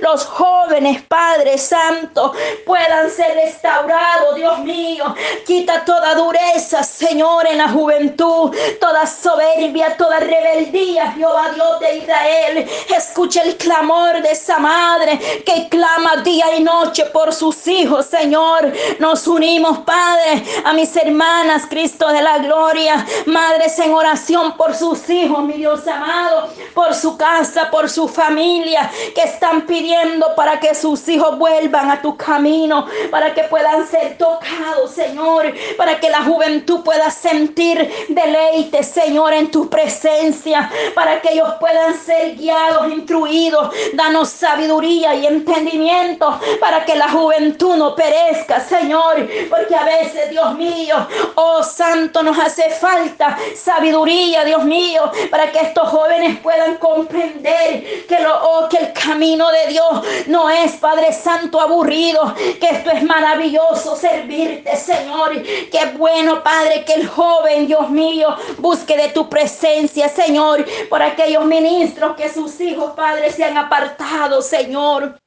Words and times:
Los 0.00 0.24
jóvenes, 0.24 1.02
Padre 1.02 1.58
Santo, 1.58 2.32
puedan 2.66 3.10
ser 3.10 3.34
restaurados, 3.34 4.34
Dios 4.36 4.58
mío. 4.60 5.14
Quita 5.46 5.84
toda 5.84 6.14
dureza, 6.14 6.82
Señor, 6.82 7.46
en 7.46 7.58
la 7.58 7.68
juventud, 7.68 8.54
toda 8.80 9.06
soberbia, 9.06 9.96
toda 9.96 10.20
rebeldía, 10.20 11.12
Jehová 11.12 11.50
Dios 11.54 11.80
de 11.80 11.98
Israel. 11.98 12.68
Escucha 12.96 13.42
el 13.42 13.56
clamor 13.56 14.22
de 14.22 14.30
esa 14.30 14.58
madre 14.58 15.18
que 15.44 15.68
clama 15.68 16.16
día 16.22 16.56
y 16.56 16.62
noche 16.62 17.06
por 17.06 17.32
sus 17.32 17.66
hijos, 17.66 18.06
Señor. 18.06 18.72
Nos 18.98 19.26
unimos, 19.26 19.78
Padre, 19.80 20.44
a 20.64 20.72
mis 20.72 20.94
hermanas, 20.96 21.64
Cristo 21.68 22.08
de 22.08 22.22
la 22.22 22.38
gloria, 22.38 23.04
madres 23.26 23.78
en 23.78 23.92
oración 23.92 24.56
por 24.56 24.74
sus 24.74 25.08
hijos, 25.10 25.42
mi 25.44 25.54
Dios 25.54 25.86
amado, 25.86 26.48
por 26.74 26.94
su 26.94 27.16
casa, 27.16 27.70
por 27.70 27.88
su 27.88 28.08
familia, 28.08 28.90
que 29.14 29.22
están 29.22 29.63
pidiendo 29.66 30.34
para 30.34 30.60
que 30.60 30.74
sus 30.74 31.08
hijos 31.08 31.38
vuelvan 31.38 31.90
a 31.90 32.02
tu 32.02 32.16
camino, 32.16 32.86
para 33.10 33.34
que 33.34 33.44
puedan 33.44 33.86
ser 33.86 34.16
tocados, 34.18 34.90
Señor, 34.94 35.52
para 35.76 36.00
que 36.00 36.10
la 36.10 36.22
juventud 36.22 36.82
pueda 36.82 37.10
sentir 37.10 38.06
deleite, 38.08 38.82
Señor, 38.82 39.32
en 39.32 39.50
tu 39.50 39.68
presencia, 39.68 40.70
para 40.94 41.20
que 41.20 41.32
ellos 41.32 41.48
puedan 41.60 41.94
ser 41.94 42.36
guiados, 42.36 42.92
instruidos. 42.92 43.74
Danos 43.94 44.30
sabiduría 44.30 45.14
y 45.14 45.26
entendimiento 45.26 46.38
para 46.60 46.84
que 46.84 46.96
la 46.96 47.10
juventud 47.10 47.76
no 47.76 47.94
perezca, 47.94 48.60
Señor, 48.60 49.28
porque 49.48 49.74
a 49.74 49.84
veces, 49.84 50.30
Dios 50.30 50.54
mío, 50.54 50.96
oh 51.34 51.62
Santo, 51.62 52.22
nos 52.22 52.38
hace 52.38 52.70
falta 52.70 53.36
sabiduría, 53.54 54.44
Dios 54.44 54.64
mío, 54.64 55.10
para 55.30 55.50
que 55.50 55.60
estos 55.60 55.88
jóvenes 55.88 56.38
puedan 56.40 56.76
comprender 56.76 58.06
que, 58.06 58.20
lo, 58.20 58.34
oh, 58.42 58.68
que 58.68 58.78
el 58.78 58.92
camino 58.92 59.50
de 59.54 59.68
Dios 59.68 60.26
no 60.26 60.50
es, 60.50 60.72
Padre 60.72 61.12
Santo, 61.12 61.60
aburrido, 61.60 62.34
que 62.60 62.68
esto 62.68 62.90
es 62.90 63.02
maravilloso 63.02 63.96
servirte, 63.96 64.76
Señor. 64.76 65.42
Qué 65.42 65.92
bueno, 65.96 66.42
Padre, 66.42 66.84
que 66.84 66.94
el 66.94 67.08
joven, 67.08 67.66
Dios 67.66 67.88
mío, 67.90 68.34
busque 68.58 68.96
de 68.96 69.08
tu 69.08 69.28
presencia, 69.28 70.08
Señor, 70.08 70.64
por 70.90 71.02
aquellos 71.02 71.44
ministros 71.44 72.16
que 72.16 72.28
sus 72.28 72.60
hijos, 72.60 72.92
Padre, 72.94 73.30
se 73.32 73.44
han 73.44 73.56
apartado, 73.56 74.42
Señor. 74.42 75.23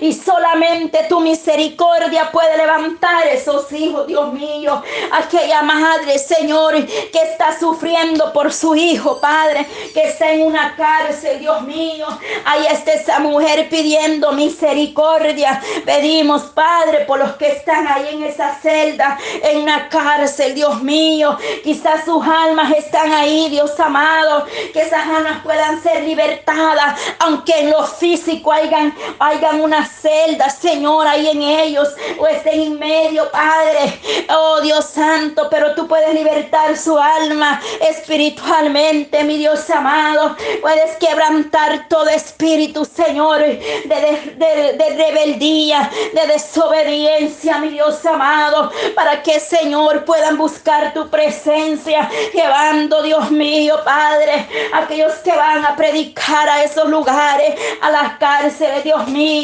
Y 0.00 0.12
solamente 0.12 1.04
tu 1.08 1.20
misericordia 1.20 2.30
puede 2.30 2.56
levantar 2.56 3.26
esos 3.28 3.70
hijos, 3.72 4.06
Dios 4.06 4.32
mío. 4.32 4.82
Aquella 5.10 5.62
madre, 5.62 6.18
Señor, 6.18 6.74
que 6.86 7.18
está 7.22 7.58
sufriendo 7.58 8.32
por 8.32 8.52
su 8.52 8.74
hijo, 8.76 9.18
Padre, 9.20 9.66
que 9.94 10.08
está 10.08 10.30
en 10.32 10.42
una 10.42 10.76
cárcel, 10.76 11.40
Dios 11.40 11.62
mío. 11.62 12.06
Ahí 12.44 12.66
está 12.70 12.92
esa 12.92 13.18
mujer 13.20 13.68
pidiendo 13.68 14.32
misericordia. 14.32 15.62
Pedimos, 15.84 16.42
Padre, 16.42 17.04
por 17.06 17.18
los 17.18 17.32
que 17.36 17.48
están 17.48 17.88
ahí 17.88 18.08
en 18.12 18.24
esa 18.24 18.54
celda, 18.60 19.18
en 19.42 19.62
una 19.62 19.88
cárcel, 19.88 20.54
Dios 20.54 20.82
mío. 20.82 21.38
Quizás 21.64 22.04
sus 22.04 22.24
almas 22.26 22.72
están 22.76 23.12
ahí, 23.12 23.48
Dios 23.48 23.78
amado. 23.80 24.46
Que 24.72 24.82
esas 24.82 25.06
almas 25.06 25.42
puedan 25.42 25.82
ser 25.82 26.04
libertadas, 26.04 27.00
aunque 27.20 27.60
en 27.60 27.70
lo 27.70 27.86
físico 27.86 28.52
hayan, 28.52 28.94
hayan 29.18 29.45
una 29.54 29.86
celda, 29.86 30.50
Señor, 30.50 31.06
ahí 31.06 31.28
en 31.28 31.42
ellos, 31.42 31.88
o 32.18 32.26
estén 32.26 32.60
en 32.60 32.78
medio, 32.78 33.30
Padre. 33.30 33.98
Oh 34.30 34.60
Dios 34.60 34.86
Santo, 34.86 35.48
pero 35.50 35.74
tú 35.74 35.86
puedes 35.86 36.12
libertar 36.14 36.76
su 36.76 36.98
alma 36.98 37.60
espiritualmente, 37.88 39.22
mi 39.24 39.38
Dios 39.38 39.68
amado. 39.70 40.36
Puedes 40.60 40.96
quebrantar 40.96 41.88
todo 41.88 42.08
espíritu, 42.08 42.84
Señor, 42.84 43.40
de, 43.40 44.74
de 44.78 44.96
rebeldía, 44.96 45.90
de 46.14 46.32
desobediencia, 46.32 47.58
mi 47.58 47.68
Dios 47.68 48.04
amado, 48.06 48.70
para 48.94 49.22
que, 49.22 49.38
Señor, 49.40 50.04
puedan 50.04 50.36
buscar 50.36 50.92
tu 50.92 51.08
presencia, 51.08 52.08
llevando, 52.32 53.02
Dios 53.02 53.30
mío, 53.30 53.78
Padre, 53.84 54.46
aquellos 54.72 55.12
que 55.24 55.34
van 55.34 55.64
a 55.64 55.76
predicar 55.76 56.48
a 56.48 56.62
esos 56.62 56.88
lugares, 56.88 57.54
a 57.80 57.90
las 57.90 58.18
cárceles, 58.18 58.84
Dios 58.84 59.06
mío 59.08 59.35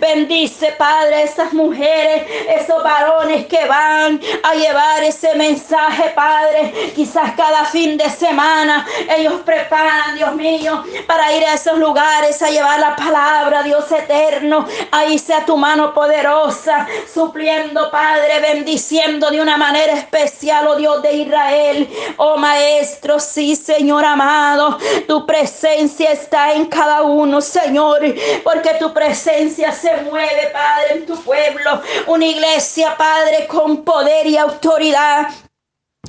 Bendice, 0.00 0.72
Padre, 0.72 1.22
esas 1.22 1.52
mujeres, 1.52 2.24
esos 2.48 2.82
varones 2.82 3.46
que 3.46 3.64
van 3.66 4.20
a 4.42 4.54
llevar 4.54 5.02
ese 5.02 5.34
mensaje, 5.36 6.10
Padre. 6.14 6.92
Quizás 6.94 7.32
cada 7.32 7.64
fin 7.64 7.96
de 7.96 8.10
semana 8.10 8.86
ellos 9.16 9.40
preparan, 9.44 10.16
Dios 10.16 10.34
mío, 10.34 10.84
para 11.06 11.32
ir 11.34 11.44
a 11.44 11.54
esos 11.54 11.78
lugares 11.78 12.42
a 12.42 12.50
llevar 12.50 12.78
la 12.78 12.94
palabra, 12.94 13.62
Dios 13.62 13.90
eterno. 13.90 14.66
Ahí 14.90 15.18
sea 15.18 15.46
tu 15.46 15.56
mano 15.56 15.94
poderosa, 15.94 16.86
supliendo, 17.12 17.90
Padre, 17.90 18.40
bendiciendo 18.40 19.30
de 19.30 19.40
una 19.40 19.56
manera 19.56 19.94
especial, 19.94 20.68
oh 20.68 20.76
Dios 20.76 21.00
de 21.02 21.12
Israel. 21.14 21.88
Oh 22.18 22.36
Maestro, 22.36 23.18
sí, 23.18 23.56
Señor 23.56 24.04
amado, 24.04 24.78
tu 25.06 25.24
presencia 25.24 26.12
está 26.12 26.52
en 26.52 26.66
cada 26.66 27.02
uno, 27.02 27.40
Señor, 27.40 28.00
porque 28.44 28.74
tu 28.78 28.92
presencia 28.92 29.37
se 29.72 29.96
mueve, 30.02 30.50
Padre, 30.52 30.94
en 30.94 31.06
tu 31.06 31.16
pueblo. 31.22 31.82
Una 32.06 32.26
iglesia, 32.26 32.96
Padre, 32.96 33.46
con 33.46 33.84
poder 33.84 34.26
y 34.26 34.36
autoridad. 34.36 35.28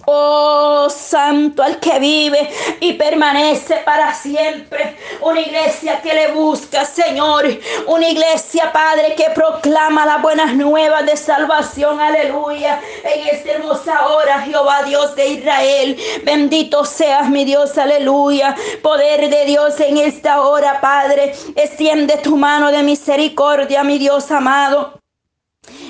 Oh 0.05 0.89
Santo 0.89 1.63
al 1.63 1.79
que 1.79 1.99
vive 1.99 2.49
y 2.79 2.93
permanece 2.93 3.75
para 3.85 4.13
siempre. 4.13 4.95
Una 5.21 5.41
iglesia 5.41 6.01
que 6.01 6.13
le 6.13 6.31
busca, 6.31 6.85
Señor. 6.85 7.45
Una 7.87 8.09
iglesia, 8.09 8.71
Padre, 8.71 9.15
que 9.15 9.29
proclama 9.35 10.05
las 10.05 10.21
buenas 10.21 10.55
nuevas 10.55 11.05
de 11.05 11.17
salvación. 11.17 11.99
Aleluya. 11.99 12.81
En 13.03 13.27
esta 13.27 13.51
hermosa 13.51 14.07
hora, 14.07 14.41
Jehová 14.41 14.83
Dios 14.83 15.15
de 15.15 15.27
Israel. 15.27 15.97
Bendito 16.23 16.85
seas, 16.85 17.29
mi 17.29 17.45
Dios. 17.45 17.77
Aleluya. 17.77 18.55
Poder 18.81 19.29
de 19.29 19.45
Dios 19.45 19.79
en 19.79 19.97
esta 19.97 20.41
hora, 20.41 20.81
Padre. 20.81 21.33
Extiende 21.55 22.17
tu 22.17 22.37
mano 22.37 22.71
de 22.71 22.83
misericordia, 22.83 23.83
mi 23.83 23.97
Dios 23.97 24.31
amado. 24.31 24.98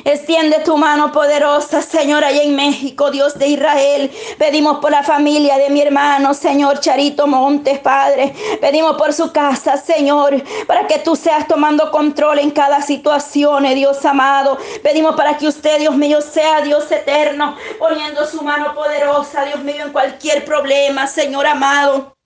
Extiende 0.04 0.60
tu 0.60 0.78
mano 0.78 1.12
poderosa, 1.12 1.82
Señor, 1.82 2.24
allá 2.24 2.42
en 2.44 2.56
México, 2.56 3.12
Dios 3.12 3.38
de 3.38 3.48
Israel. 3.48 4.12
Pedimos 4.38 4.80
por 4.80 4.92
la 4.92 5.04
familia 5.04 5.58
de 5.58 5.70
mi 5.70 5.82
hermano, 5.82 6.34
Señor 6.34 6.80
Charito 6.80 7.28
Montes, 7.28 7.80
Padre. 7.80 8.34
Pedimos 8.62 8.96
por 8.98 9.14
su 9.14 9.32
casa, 9.32 9.78
Señor, 9.78 10.42
para 10.68 10.88
que 10.88 11.00
tú 11.00 11.16
seas 11.16 11.48
tomando 11.48 11.92
control 11.92 12.40
en 12.40 12.52
cada 12.52 12.82
situación, 12.82 13.66
eh, 13.66 13.76
Dios 13.76 14.04
amado. 14.06 14.58
Pedimos 14.84 15.16
para 15.16 15.38
que 15.38 15.48
usted, 15.48 15.80
Dios 15.80 15.96
mío, 15.96 16.22
sea 16.22 16.62
Dios 16.62 16.92
eterno, 16.92 17.56
poniendo 17.78 18.26
su 18.26 18.42
mano 18.42 18.74
poderosa, 18.74 19.44
Dios 19.46 19.64
mío, 19.64 19.86
en 19.86 19.92
cualquier 19.92 20.46
problema, 20.46 21.08
Señor 21.08 21.46
amado. 21.48 22.19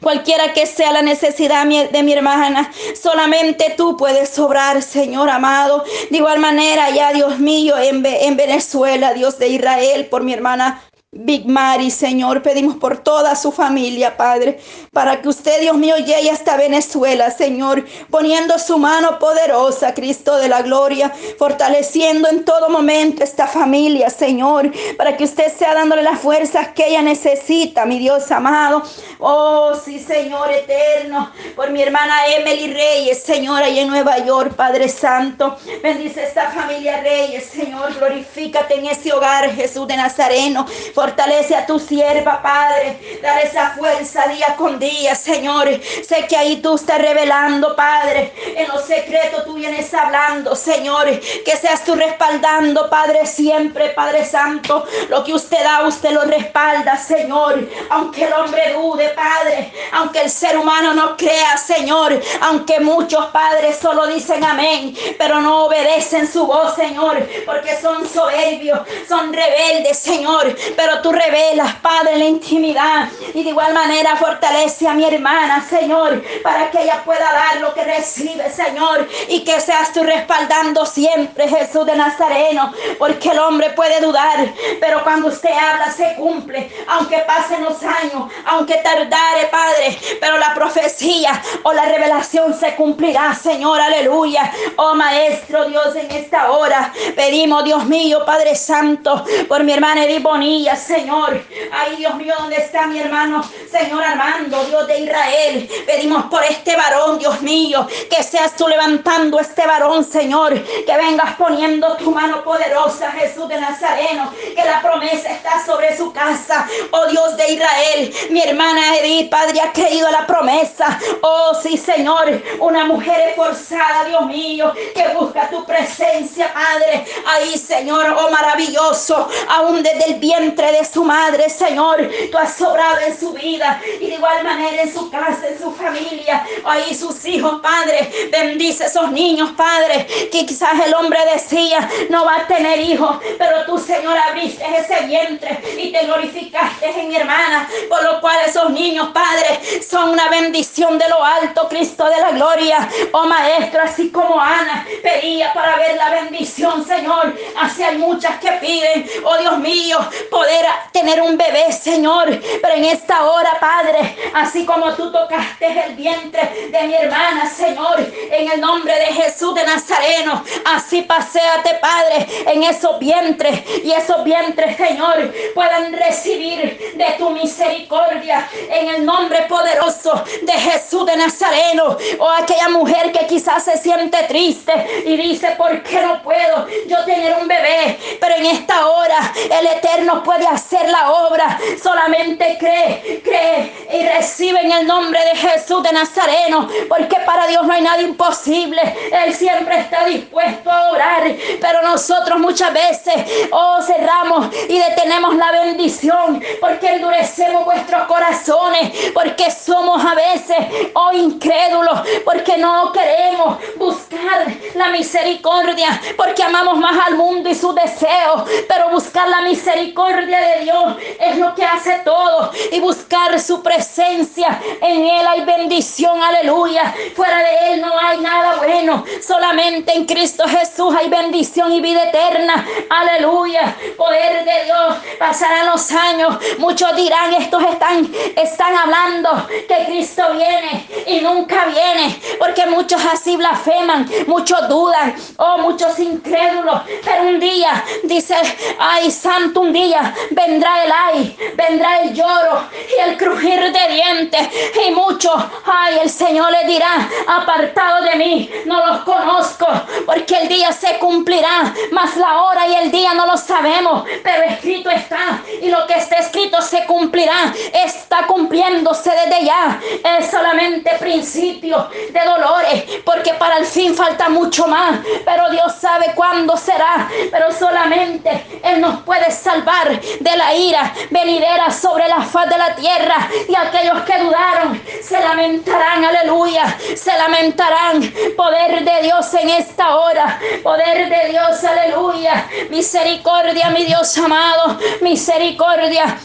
Cualquiera 0.00 0.52
que 0.52 0.66
sea 0.66 0.92
la 0.92 1.02
necesidad 1.02 1.66
de 1.66 2.02
mi 2.02 2.12
hermana, 2.12 2.70
solamente 3.00 3.74
tú 3.76 3.96
puedes 3.96 4.28
sobrar, 4.30 4.82
Señor 4.82 5.30
amado. 5.30 5.84
De 6.10 6.16
igual 6.16 6.38
manera, 6.38 6.90
ya 6.90 7.12
Dios 7.12 7.38
mío, 7.38 7.78
en, 7.78 8.04
en 8.04 8.36
Venezuela, 8.36 9.14
Dios 9.14 9.38
de 9.38 9.48
Israel, 9.48 10.06
por 10.06 10.22
mi 10.22 10.32
hermana 10.32 10.82
Big 11.12 11.44
Mary, 11.44 11.90
Señor, 11.90 12.40
pedimos 12.40 12.76
por 12.76 12.98
toda 12.98 13.34
su 13.34 13.50
familia, 13.50 14.16
Padre, 14.16 14.60
para 14.92 15.20
que 15.20 15.28
usted, 15.28 15.60
Dios 15.60 15.76
mío, 15.76 15.96
llegue 15.96 16.30
hasta 16.30 16.56
Venezuela, 16.56 17.32
Señor, 17.32 17.84
poniendo 18.10 18.56
su 18.60 18.78
mano 18.78 19.18
poderosa, 19.18 19.92
Cristo 19.92 20.36
de 20.36 20.46
la 20.46 20.62
gloria, 20.62 21.12
fortaleciendo 21.36 22.28
en 22.28 22.44
todo 22.44 22.68
momento 22.68 23.24
esta 23.24 23.48
familia, 23.48 24.08
Señor, 24.08 24.70
para 24.96 25.16
que 25.16 25.24
usted 25.24 25.52
sea 25.52 25.74
dándole 25.74 26.02
las 26.04 26.20
fuerzas 26.20 26.68
que 26.68 26.86
ella 26.86 27.02
necesita, 27.02 27.86
mi 27.86 27.98
Dios 27.98 28.30
amado. 28.30 28.84
Oh, 29.18 29.72
sí, 29.84 29.98
Señor 29.98 30.48
eterno, 30.52 31.32
por 31.56 31.70
mi 31.70 31.82
hermana 31.82 32.14
Emily 32.36 32.72
Reyes, 32.72 33.20
Señor, 33.24 33.64
ahí 33.64 33.80
en 33.80 33.88
Nueva 33.88 34.18
York, 34.18 34.54
Padre 34.54 34.88
Santo, 34.88 35.56
bendice 35.82 36.22
esta 36.22 36.52
familia 36.52 37.00
Reyes, 37.02 37.46
Señor, 37.46 37.92
glorifícate 37.96 38.78
en 38.78 38.86
ese 38.86 39.12
hogar, 39.12 39.50
Jesús 39.50 39.88
de 39.88 39.96
Nazareno. 39.96 40.66
Fortalece 41.00 41.56
a 41.56 41.64
tu 41.64 41.78
sierva, 41.78 42.42
Padre. 42.42 43.18
Dale 43.22 43.44
esa 43.44 43.70
fuerza 43.70 44.26
día 44.26 44.54
con 44.54 44.78
día, 44.78 45.14
Señor. 45.14 45.66
Sé 46.06 46.26
que 46.28 46.36
ahí 46.36 46.56
tú 46.56 46.74
estás 46.74 47.00
revelando, 47.00 47.74
Padre. 47.74 48.34
En 48.54 48.68
los 48.68 48.84
secretos 48.84 49.46
tú 49.46 49.54
vienes 49.54 49.94
hablando, 49.94 50.54
Señor. 50.54 51.06
Que 51.08 51.56
seas 51.56 51.84
tú 51.84 51.94
respaldando, 51.94 52.90
Padre, 52.90 53.24
siempre, 53.24 53.88
Padre 53.90 54.26
Santo. 54.26 54.84
Lo 55.08 55.24
que 55.24 55.32
usted 55.32 55.64
da, 55.64 55.86
usted 55.86 56.10
lo 56.10 56.20
respalda, 56.20 56.98
Señor. 56.98 57.66
Aunque 57.88 58.24
el 58.24 58.34
hombre 58.34 58.74
dude, 58.74 59.08
Padre. 59.08 59.72
Aunque 59.92 60.20
el 60.20 60.28
ser 60.28 60.58
humano 60.58 60.92
no 60.92 61.16
crea, 61.16 61.56
Señor. 61.56 62.20
Aunque 62.42 62.78
muchos 62.78 63.24
padres 63.28 63.78
solo 63.80 64.06
dicen 64.06 64.44
amén, 64.44 64.94
pero 65.16 65.40
no 65.40 65.64
obedecen 65.64 66.30
su 66.30 66.46
voz, 66.46 66.74
Señor. 66.74 67.26
Porque 67.46 67.80
son 67.80 68.06
soberbios, 68.06 68.80
son 69.08 69.32
rebeldes, 69.32 69.98
Señor. 69.98 70.54
Tú 71.00 71.12
revelas, 71.12 71.76
Padre, 71.76 72.18
la 72.18 72.24
intimidad. 72.24 73.08
Y 73.34 73.44
de 73.44 73.50
igual 73.50 73.72
manera 73.72 74.16
fortalece 74.16 74.88
a 74.88 74.94
mi 74.94 75.04
hermana, 75.04 75.64
Señor, 75.68 76.22
para 76.42 76.70
que 76.70 76.82
ella 76.82 77.02
pueda 77.04 77.32
dar 77.32 77.60
lo 77.60 77.72
que 77.72 77.84
recibe, 77.84 78.50
Señor, 78.50 79.08
y 79.28 79.44
que 79.44 79.60
seas 79.60 79.92
tú 79.92 80.02
respaldando 80.02 80.84
siempre, 80.84 81.48
Jesús 81.48 81.86
de 81.86 81.96
Nazareno, 81.96 82.72
porque 82.98 83.30
el 83.30 83.38
hombre 83.38 83.70
puede 83.70 84.00
dudar, 84.00 84.52
pero 84.80 85.02
cuando 85.02 85.28
usted 85.28 85.50
habla 85.50 85.90
se 85.92 86.14
cumple, 86.16 86.70
aunque 86.88 87.18
pasen 87.18 87.64
los 87.64 87.82
años, 87.82 88.30
aunque 88.46 88.76
tardare, 88.76 89.46
Padre, 89.50 89.98
pero 90.20 90.38
la 90.38 90.54
profecía 90.54 91.40
o 91.62 91.72
la 91.72 91.84
revelación 91.86 92.58
se 92.58 92.74
cumplirá, 92.74 93.34
Señor, 93.34 93.80
aleluya. 93.80 94.52
Oh 94.76 94.94
Maestro 94.94 95.66
Dios, 95.66 95.94
en 95.96 96.10
esta 96.10 96.50
hora 96.50 96.92
pedimos, 97.14 97.64
Dios 97.64 97.84
mío, 97.86 98.24
Padre 98.24 98.54
Santo, 98.54 99.24
por 99.48 99.64
mi 99.64 99.72
hermana 99.72 100.04
Edith 100.04 100.22
Bonilla, 100.22 100.76
Señor. 100.80 101.40
Ay, 101.72 101.96
Dios 101.96 102.14
mío, 102.14 102.34
¿dónde 102.38 102.56
está 102.56 102.86
mi 102.86 102.98
hermano, 102.98 103.42
Señor 103.70 104.02
Armando, 104.02 104.64
Dios 104.64 104.86
de 104.86 105.00
Israel? 105.00 105.70
Pedimos 105.86 106.24
por 106.24 106.42
este 106.44 106.76
varón, 106.76 107.18
Dios 107.18 107.40
mío, 107.42 107.86
que 108.10 108.22
seas 108.22 108.56
tú 108.56 108.66
levantando 108.66 109.38
este 109.38 109.66
varón, 109.66 110.04
Señor, 110.04 110.60
que 110.62 110.96
vengas 110.96 111.36
poniendo 111.36 111.96
tu 111.96 112.10
mano 112.10 112.42
poderosa, 112.42 113.12
Jesús 113.12 113.48
de 113.48 113.60
Nazareno, 113.60 114.32
que 114.54 114.64
la 114.64 114.80
promesa 114.80 115.30
está 115.30 115.64
sobre 115.64 115.96
su 115.96 116.12
casa, 116.12 116.66
oh 116.90 117.06
Dios 117.06 117.36
de 117.36 117.52
Israel. 117.52 118.14
Mi 118.30 118.42
hermana 118.42 118.96
Edith, 118.98 119.30
Padre, 119.30 119.60
ha 119.60 119.72
creído 119.72 120.10
la 120.10 120.26
promesa. 120.26 120.98
Oh, 121.22 121.52
sí, 121.62 121.76
Señor, 121.76 122.42
una 122.58 122.84
mujer 122.84 123.28
esforzada, 123.28 124.04
Dios 124.04 124.26
mío, 124.26 124.72
que 124.94 125.08
busca 125.14 125.48
tu 125.50 125.64
presencia, 125.64 126.52
Padre. 126.52 127.04
Ahí, 127.26 127.56
Señor, 127.58 128.16
oh 128.18 128.30
maravilloso, 128.30 129.28
aún 129.48 129.82
desde 129.82 130.12
el 130.12 130.14
vientre 130.14 130.69
de 130.72 130.84
su 130.84 131.04
madre, 131.04 131.48
Señor, 131.48 132.08
tú 132.30 132.38
has 132.38 132.54
sobrado 132.56 132.98
en 133.00 133.18
su 133.18 133.32
vida 133.32 133.80
y 134.00 134.06
de 134.06 134.14
igual 134.14 134.44
manera 134.44 134.82
en 134.82 134.92
su 134.92 135.10
casa, 135.10 135.48
en 135.48 135.58
su 135.58 135.72
familia, 135.72 136.44
ahí 136.64 136.94
sus 136.94 137.24
hijos, 137.24 137.60
Padre. 137.60 138.30
Bendice 138.30 138.86
esos 138.86 139.10
niños, 139.10 139.50
Padre, 139.56 140.06
que 140.30 140.46
quizás 140.46 140.74
el 140.86 140.94
hombre 140.94 141.18
decía, 141.32 141.88
no 142.08 142.24
va 142.24 142.36
a 142.36 142.46
tener 142.46 142.80
hijos, 142.80 143.18
pero 143.38 143.64
tú, 143.66 143.78
Señor, 143.78 144.16
abriste 144.18 144.64
ese 144.76 145.06
vientre 145.06 145.60
y 145.78 145.92
te 145.92 146.06
glorificaste 146.06 147.00
en 147.00 147.08
mi 147.08 147.16
hermana, 147.16 147.68
por 147.88 148.02
lo 148.02 148.20
cual 148.20 148.36
esos 148.46 148.70
niños, 148.70 149.08
Padre, 149.12 149.60
son 149.82 150.10
una 150.10 150.28
bendición 150.28 150.98
de 150.98 151.08
lo 151.08 151.24
alto, 151.24 151.68
Cristo 151.68 152.04
de 152.06 152.20
la 152.20 152.32
gloria. 152.32 152.88
Oh 153.12 153.24
Maestro, 153.24 153.82
así 153.82 154.10
como 154.10 154.40
Ana 154.40 154.86
pedía 155.02 155.52
para 155.52 155.76
ver 155.76 155.96
la 155.96 156.10
bendición, 156.10 156.84
Señor, 156.86 157.34
así 157.60 157.82
hay 157.82 157.98
muchas 157.98 158.38
que 158.40 158.52
piden, 158.52 159.08
oh 159.24 159.38
Dios 159.38 159.58
mío, 159.58 159.98
poder 160.30 160.59
tener 160.92 161.20
un 161.22 161.36
bebé, 161.36 161.72
Señor, 161.72 162.28
pero 162.60 162.74
en 162.74 162.84
esta 162.84 163.24
hora, 163.24 163.58
Padre, 163.60 164.16
así 164.34 164.64
como 164.64 164.92
tú 164.94 165.10
tocaste 165.10 165.66
el 165.86 165.94
vientre 165.94 166.68
de 166.70 166.82
mi 166.82 166.94
hermana, 166.94 167.48
Señor, 167.48 168.00
en 168.30 168.50
el 168.50 168.60
nombre 168.60 168.94
de 168.94 169.06
Jesús 169.06 169.54
de 169.54 169.64
Nazareno, 169.64 170.42
así 170.64 171.02
paséate, 171.02 171.74
Padre, 171.80 172.26
en 172.46 172.62
esos 172.62 172.98
vientres 172.98 173.62
y 173.84 173.92
esos 173.92 174.24
vientres, 174.24 174.76
Señor, 174.76 175.32
puedan 175.54 175.92
recibir 175.92 176.94
de 176.94 177.14
tu 177.18 177.30
misericordia 177.30 178.48
en 178.70 178.88
el 178.88 179.04
nombre 179.04 179.42
poderoso 179.48 180.22
de 180.42 180.52
Jesús 180.52 181.06
de 181.06 181.16
Nazareno. 181.16 181.96
O 182.18 182.28
aquella 182.28 182.68
mujer 182.68 183.12
que 183.12 183.26
quizás 183.26 183.64
se 183.64 183.78
siente 183.78 184.18
triste 184.24 184.72
y 185.06 185.16
dice, 185.16 185.54
¿por 185.56 185.82
qué 185.82 186.00
no 186.02 186.22
puedo 186.22 186.66
yo 186.86 187.04
tener 187.04 187.36
un 187.40 187.48
bebé? 187.48 187.98
Pero 188.20 188.34
en 188.36 188.46
esta 188.46 188.86
hora 188.86 189.32
el 189.58 189.66
Eterno 189.66 190.22
puede 190.22 190.46
hacer 190.50 190.88
la 190.88 191.10
obra. 191.10 191.58
Solamente 191.82 192.56
cree, 192.58 193.22
cree 193.24 193.72
y 193.92 194.06
recibe 194.06 194.60
en 194.60 194.72
el 194.72 194.86
nombre 194.86 195.18
de 195.20 195.36
Jesús 195.36 195.82
de 195.82 195.92
Nazareno. 195.92 196.68
Porque 196.88 197.16
para 197.24 197.46
Dios 197.46 197.66
no 197.66 197.72
hay 197.72 197.82
nada 197.82 198.00
imposible. 198.02 198.80
Él 199.12 199.34
siempre 199.34 199.78
está 199.80 200.04
dispuesto 200.04 200.70
a 200.70 200.90
orar. 200.90 201.22
Pero 201.60 201.82
nosotros 201.82 202.38
muchas 202.38 202.72
veces, 202.72 203.14
oh, 203.50 203.80
cerramos 203.82 204.48
y 204.68 204.78
detenemos 204.78 205.34
la 205.36 205.52
bendición. 205.52 206.42
Porque 206.60 206.94
endurecemos 206.94 207.64
vuestros 207.64 208.04
corazones. 208.04 209.12
Porque 209.12 209.50
somos 209.50 210.04
a 210.04 210.14
veces, 210.14 210.90
oh, 210.94 211.12
incrédulos. 211.12 212.00
Porque 212.24 212.58
no 212.58 212.92
queremos 212.92 213.58
buscar 213.76 214.46
la 214.74 214.88
misericordia. 214.88 216.00
Porque 216.16 216.42
amamos 216.42 216.78
más 216.78 216.96
al 217.06 217.16
mundo 217.16 217.48
y 217.48 217.54
sus 217.54 217.74
deseos. 217.74 218.44
Pero 218.68 218.90
buscar 218.90 219.28
la 219.28 219.42
misericordia 219.42 220.39
de 220.40 220.64
Dios 220.64 220.96
es 221.18 221.36
lo 221.36 221.54
que 221.54 221.64
hace 221.64 222.00
todo. 222.04 222.50
Y 222.72 222.80
buscar 222.80 223.38
su 223.40 223.62
presencia. 223.62 224.60
En 224.80 225.04
Él 225.04 225.26
hay 225.26 225.44
bendición. 225.44 226.22
Aleluya. 226.22 226.94
Fuera 227.14 227.38
de 227.38 227.72
Él 227.74 227.80
no 227.80 227.98
hay 227.98 228.20
nada 228.20 228.56
bueno. 228.56 229.04
Solamente 229.26 229.92
en 229.92 230.06
Cristo 230.06 230.44
Jesús 230.48 230.94
hay 230.96 231.08
bendición 231.08 231.72
y 231.72 231.80
vida 231.80 232.04
eterna. 232.08 232.66
Aleluya. 232.88 233.76
Poder 233.96 234.44
de 234.44 234.64
Dios. 234.64 234.96
Pasarán 235.18 235.66
los 235.66 235.90
años. 235.92 236.36
Muchos 236.58 236.94
dirán, 236.96 237.34
estos 237.34 237.62
están, 237.64 238.10
están 238.36 238.76
hablando 238.76 239.46
que 239.68 239.84
Cristo 239.86 240.22
viene 240.32 240.88
y 241.06 241.20
nunca 241.20 241.66
viene. 241.66 242.20
Porque 242.38 242.66
muchos 242.66 243.02
así 243.04 243.36
blasfeman. 243.36 244.08
Muchos 244.26 244.68
dudan. 244.68 245.14
Oh, 245.36 245.58
muchos 245.58 245.98
incrédulos. 245.98 246.82
Pero 247.04 247.22
un 247.22 247.40
día, 247.40 247.84
dice, 248.04 248.36
ay, 248.78 249.10
santo, 249.10 249.60
un 249.60 249.72
día 249.72 250.14
vendrá 250.30 250.84
el 250.84 250.92
ay, 250.92 251.52
vendrá 251.54 252.02
el 252.02 252.14
lloro 252.14 252.64
y 252.96 253.08
el 253.08 253.16
crujir 253.16 253.72
de 253.72 253.88
dientes. 253.94 254.48
Y 254.86 254.90
muchos, 254.92 255.34
ay, 255.64 255.98
el 256.02 256.10
Señor 256.10 256.50
le 256.50 256.66
dirá, 256.66 257.08
apartado 257.26 258.02
de 258.04 258.16
mí, 258.16 258.50
no 258.66 258.84
los 258.86 258.98
conozco, 259.00 259.66
porque 260.06 260.36
el 260.36 260.48
día 260.48 260.72
se 260.72 260.98
cumplirá, 260.98 261.72
mas 261.92 262.16
la 262.16 262.42
hora 262.42 262.66
y 262.68 262.74
el 262.76 262.90
día 262.90 263.14
no 263.14 263.26
lo 263.26 263.36
sabemos, 263.36 264.04
pero 264.22 264.42
escrito 264.44 264.90
está, 264.90 265.42
y 265.60 265.68
lo 265.68 265.86
que 265.86 265.94
está 265.94 266.16
escrito 266.16 266.60
se 266.60 266.84
cumplirá, 266.86 267.52
está 267.72 268.26
cumpliéndose 268.26 269.10
desde 269.10 269.44
ya, 269.44 269.80
es 270.18 270.30
solamente 270.30 270.90
principio 270.98 271.88
de 272.12 272.20
dolores, 272.24 272.84
porque 273.04 273.34
para 273.34 273.58
el 273.58 273.66
fin 273.66 273.94
falta 273.94 274.28
mucho 274.28 274.66
más, 274.66 275.00
pero 275.24 275.50
Dios 275.50 275.74
sabe 275.80 276.12
cuándo 276.14 276.56
será, 276.56 277.08
pero 277.30 277.52
solamente 277.52 278.60
Él 278.62 278.80
nos 278.80 279.00
puede 279.02 279.30
salvar 279.30 280.00
de 280.18 280.36
la 280.36 280.54
ira 280.54 280.92
venidera 281.10 281.70
sobre 281.70 282.08
la 282.08 282.22
faz 282.22 282.48
de 282.48 282.58
la 282.58 282.74
tierra, 282.74 283.28
y 283.48 283.54
aquellos 283.54 284.02
que 284.02 284.18
dudaron 284.18 284.82
se 285.02 285.20
lamentarán, 285.20 286.04
aleluya, 286.04 286.76
se 286.96 287.16
lamentarán. 287.16 288.12
Poder 288.36 288.84
de 288.84 289.02
Dios 289.02 289.32
en 289.34 289.50
esta 289.50 289.96
hora, 289.96 290.38
poder 290.62 291.08
de 291.08 291.30
Dios, 291.30 291.64
aleluya. 291.64 292.48
Misericordia, 292.70 293.70
mi 293.70 293.84
Dios 293.84 294.16
amado, 294.18 294.78
misericordia. 295.00 296.18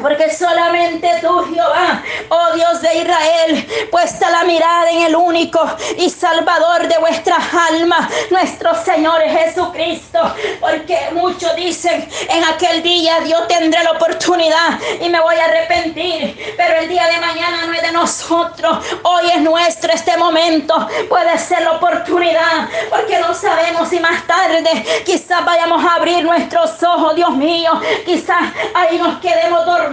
Porque 0.00 0.32
solamente 0.32 1.08
tú, 1.20 1.44
Jehová, 1.52 2.02
oh 2.28 2.54
Dios 2.54 2.80
de 2.82 2.98
Israel, 2.98 3.88
puesta 3.90 4.30
la 4.30 4.44
mirada 4.44 4.90
en 4.90 5.02
el 5.02 5.16
único 5.16 5.60
y 5.96 6.08
salvador 6.08 6.86
de 6.86 6.98
vuestras 6.98 7.42
almas, 7.70 8.08
nuestro 8.30 8.74
Señor 8.84 9.20
Jesucristo. 9.22 10.20
Porque 10.60 11.10
muchos 11.12 11.54
dicen, 11.56 12.08
en 12.28 12.44
aquel 12.44 12.82
día 12.82 13.20
Dios 13.20 13.48
tendré 13.48 13.82
la 13.82 13.92
oportunidad 13.92 14.78
y 15.00 15.08
me 15.08 15.20
voy 15.20 15.36
a 15.36 15.44
arrepentir. 15.44 16.54
Pero 16.56 16.80
el 16.80 16.88
día 16.88 17.06
de 17.06 17.18
mañana 17.18 17.66
no 17.66 17.72
es 17.72 17.82
de 17.82 17.92
nosotros. 17.92 18.84
Hoy 19.02 19.30
es 19.34 19.40
nuestro 19.40 19.92
este 19.92 20.16
momento. 20.16 20.88
Puede 21.08 21.38
ser 21.38 21.62
la 21.62 21.72
oportunidad. 21.72 22.68
Porque 22.90 23.18
no 23.18 23.34
sabemos 23.34 23.88
si 23.88 23.98
más 24.00 24.26
tarde 24.26 25.02
quizás 25.04 25.44
vayamos 25.44 25.84
a 25.84 25.96
abrir 25.96 26.24
nuestros 26.24 26.82
ojos, 26.82 27.16
Dios 27.16 27.30
mío. 27.30 27.72
Quizás 28.04 28.52
ahí 28.74 28.98
nos 28.98 29.18
quedemos 29.18 29.64
dormidos 29.66 29.87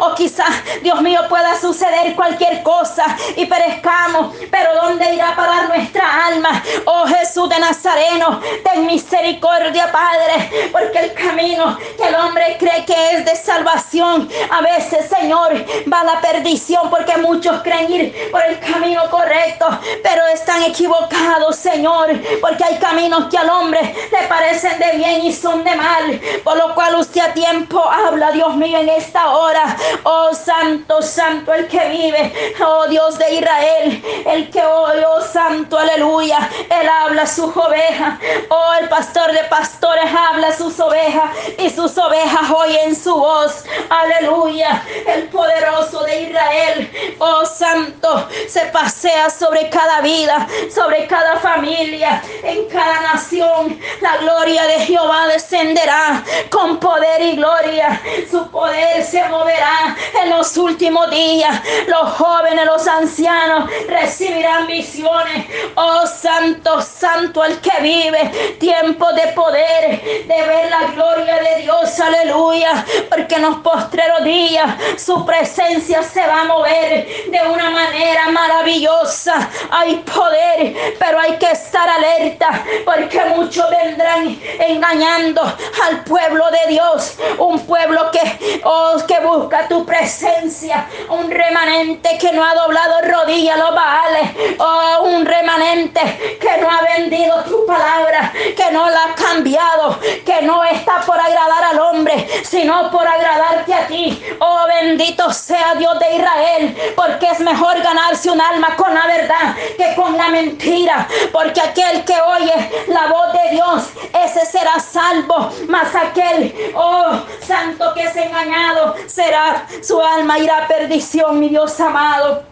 o 0.00 0.14
quizás, 0.14 0.62
Dios 0.82 1.00
mío, 1.02 1.20
pueda 1.28 1.58
suceder 1.60 2.14
cualquier 2.14 2.62
cosa 2.62 3.04
y 3.36 3.46
perezcamos. 3.46 4.34
Pero 4.50 4.74
¿dónde 4.74 5.14
irá 5.14 5.30
a 5.30 5.36
parar 5.36 5.68
nuestra 5.68 6.26
alma? 6.26 6.62
Oh 6.86 7.06
Jesús 7.06 7.48
de 7.48 7.58
Nazareno, 7.58 8.40
ten 8.64 8.86
misericordia, 8.86 9.90
Padre, 9.92 10.70
porque 10.72 10.98
el 10.98 11.12
camino 11.14 11.78
que 11.96 12.08
el 12.08 12.14
hombre 12.14 12.56
cree 12.58 12.84
que 12.84 13.10
es 13.12 13.24
de 13.24 13.36
salvación, 13.36 14.28
a 14.50 14.60
veces, 14.62 15.08
Señor, 15.08 15.52
va 15.92 16.00
a 16.00 16.04
la 16.04 16.20
perdición 16.20 16.90
porque 16.90 17.16
muchos 17.18 17.62
creen 17.62 17.92
ir 17.92 18.30
por 18.30 18.42
el 18.42 18.58
camino 18.60 19.08
correcto, 19.10 19.66
pero 20.02 20.26
están 20.28 20.62
equivocados, 20.62 21.56
Señor, 21.56 22.08
porque 22.40 22.64
hay 22.64 22.76
caminos 22.78 23.26
que 23.30 23.38
al 23.38 23.50
hombre 23.50 23.94
le 24.10 24.26
parecen 24.26 24.78
de 24.78 24.96
bien 24.96 25.24
y 25.24 25.32
son 25.32 25.64
de 25.64 25.74
mal, 25.74 26.20
por 26.44 26.56
lo 26.56 26.74
cual 26.74 26.96
usted 26.96 27.20
a 27.20 27.32
tiempo 27.32 27.82
habla, 27.88 28.32
Dios 28.32 28.56
mío, 28.56 28.78
en 28.78 28.88
esta 29.08 29.30
hora. 29.30 29.76
Oh 30.02 30.34
Santo, 30.34 31.00
Santo, 31.00 31.52
el 31.54 31.66
que 31.66 31.88
vive, 31.88 32.54
oh 32.64 32.86
Dios 32.88 33.18
de 33.18 33.36
Israel, 33.36 34.02
el 34.26 34.50
que 34.50 34.62
oh, 34.62 34.86
oh 35.14 35.20
Santo, 35.22 35.78
aleluya, 35.78 36.48
él 36.68 36.88
habla 36.88 37.22
a 37.22 37.26
sus 37.26 37.56
ovejas, 37.56 38.18
oh 38.50 38.72
el 38.80 38.88
pastor 38.88 39.32
de 39.32 39.44
pastores 39.44 40.04
habla 40.14 40.48
a 40.48 40.52
sus 40.56 40.78
ovejas 40.78 41.30
y 41.58 41.70
sus 41.70 41.96
ovejas 41.96 42.50
oyen 42.50 42.94
su 42.94 43.14
voz, 43.14 43.64
aleluya, 43.88 44.82
el 45.06 45.28
poderoso 45.28 46.04
de 46.04 46.22
Israel, 46.22 47.16
oh 47.18 47.46
Santo, 47.46 48.28
se 48.46 48.66
pasea 48.66 49.30
sobre 49.30 49.70
cada 49.70 50.02
vida, 50.02 50.46
sobre 50.74 51.06
cada 51.06 51.36
familia, 51.38 52.22
en 52.42 52.66
cada 52.66 53.00
nación. 53.00 53.78
La 54.02 54.18
gloria 54.18 54.64
de 54.64 54.80
Jehová 54.80 55.26
descenderá 55.28 56.22
con 56.50 56.78
poder 56.78 57.22
y 57.22 57.36
gloria. 57.36 58.00
Su 58.30 58.48
poder 58.50 58.97
se 59.02 59.28
moverá 59.28 59.96
en 60.22 60.30
los 60.30 60.56
últimos 60.56 61.10
días. 61.10 61.60
Los 61.86 62.12
jóvenes, 62.12 62.64
los 62.66 62.86
ancianos 62.86 63.70
recibirán 63.88 64.66
visiones. 64.66 65.46
Oh 65.74 66.06
Santo, 66.06 66.80
Santo 66.80 67.44
el 67.44 67.60
que 67.60 67.80
vive. 67.80 68.56
Tiempo 68.58 69.12
de 69.12 69.28
poder, 69.28 70.02
de 70.26 70.42
ver 70.46 70.70
la 70.70 70.90
gloria 70.94 71.36
de 71.36 71.62
Dios. 71.62 71.98
Aleluya. 72.00 72.84
Porque 73.08 73.36
en 73.36 73.42
los 73.42 73.56
postreros 73.56 74.24
días 74.24 74.70
su 74.96 75.24
presencia 75.24 76.02
se 76.02 76.26
va 76.26 76.42
a 76.42 76.44
mover 76.44 77.06
de 77.30 77.40
una 77.48 77.70
manera 77.70 78.28
maravillosa. 78.30 79.48
Hay 79.70 79.96
poder, 79.96 80.94
pero 80.98 81.20
hay 81.20 81.36
que 81.36 81.50
estar 81.50 81.88
alerta 81.88 82.64
porque 82.84 83.20
muchos 83.36 83.64
vendrán 83.70 84.38
engañando 84.58 85.42
al 85.84 86.04
pueblo 86.04 86.44
de 86.50 86.72
Dios. 86.72 87.16
Un 87.38 87.58
pueblo 87.66 88.10
que, 88.10 88.60
oh, 88.64 88.87
que 89.06 89.20
busca 89.20 89.68
tu 89.68 89.84
presencia. 89.84 90.86
Un 91.10 91.30
remanente 91.30 92.18
que 92.18 92.32
no 92.32 92.44
ha 92.44 92.54
doblado 92.54 93.00
rodilla 93.02 93.56
los 93.56 93.74
baales. 93.74 94.30
Oh, 94.58 95.02
un 95.04 95.26
remanente 95.26 96.38
que 96.40 96.60
no 96.60 96.68
ha 96.70 96.80
vendido 96.96 97.42
tu 97.44 97.66
palabra, 97.66 98.32
que 98.56 98.70
no 98.72 98.88
la 98.88 99.04
ha 99.04 99.14
cambiado, 99.14 99.98
que 100.24 100.42
no 100.42 100.64
está 100.64 101.00
por 101.06 101.18
agradar 101.20 101.64
al 101.64 101.78
hombre, 101.80 102.26
sino 102.44 102.90
por 102.90 103.06
agradarte 103.06 103.74
a 103.74 103.86
ti. 103.86 104.22
Oh, 104.40 104.66
bendito 104.66 105.32
sea 105.32 105.74
Dios 105.74 105.98
de 105.98 106.16
Israel, 106.16 106.94
porque 106.96 107.26
es 107.26 107.40
mejor 107.40 107.80
ganarse 107.82 108.30
un 108.30 108.40
alma 108.40 108.74
con 108.76 108.92
la 108.94 109.06
verdad 109.06 109.54
que 109.76 109.94
con 109.94 110.16
la 110.16 110.28
mentira, 110.28 111.06
porque 111.32 111.60
aquel 111.60 112.04
que 112.04 112.14
oye 112.20 112.70
la 112.88 113.06
voz 113.06 113.32
de 113.32 113.50
Dios, 113.50 113.88
ese 114.24 114.46
será 114.46 114.78
salvo, 114.80 115.50
mas 115.68 115.94
aquel, 115.94 116.72
oh 116.74 117.18
santo 117.46 117.92
que 117.94 118.02
es 118.04 118.16
engañado, 118.16 118.77
será 119.06 119.66
su 119.82 120.00
alma 120.00 120.38
irá 120.38 120.64
a 120.64 120.68
perdición, 120.68 121.38
mi 121.40 121.48
Dios 121.48 121.78
amado. 121.80 122.42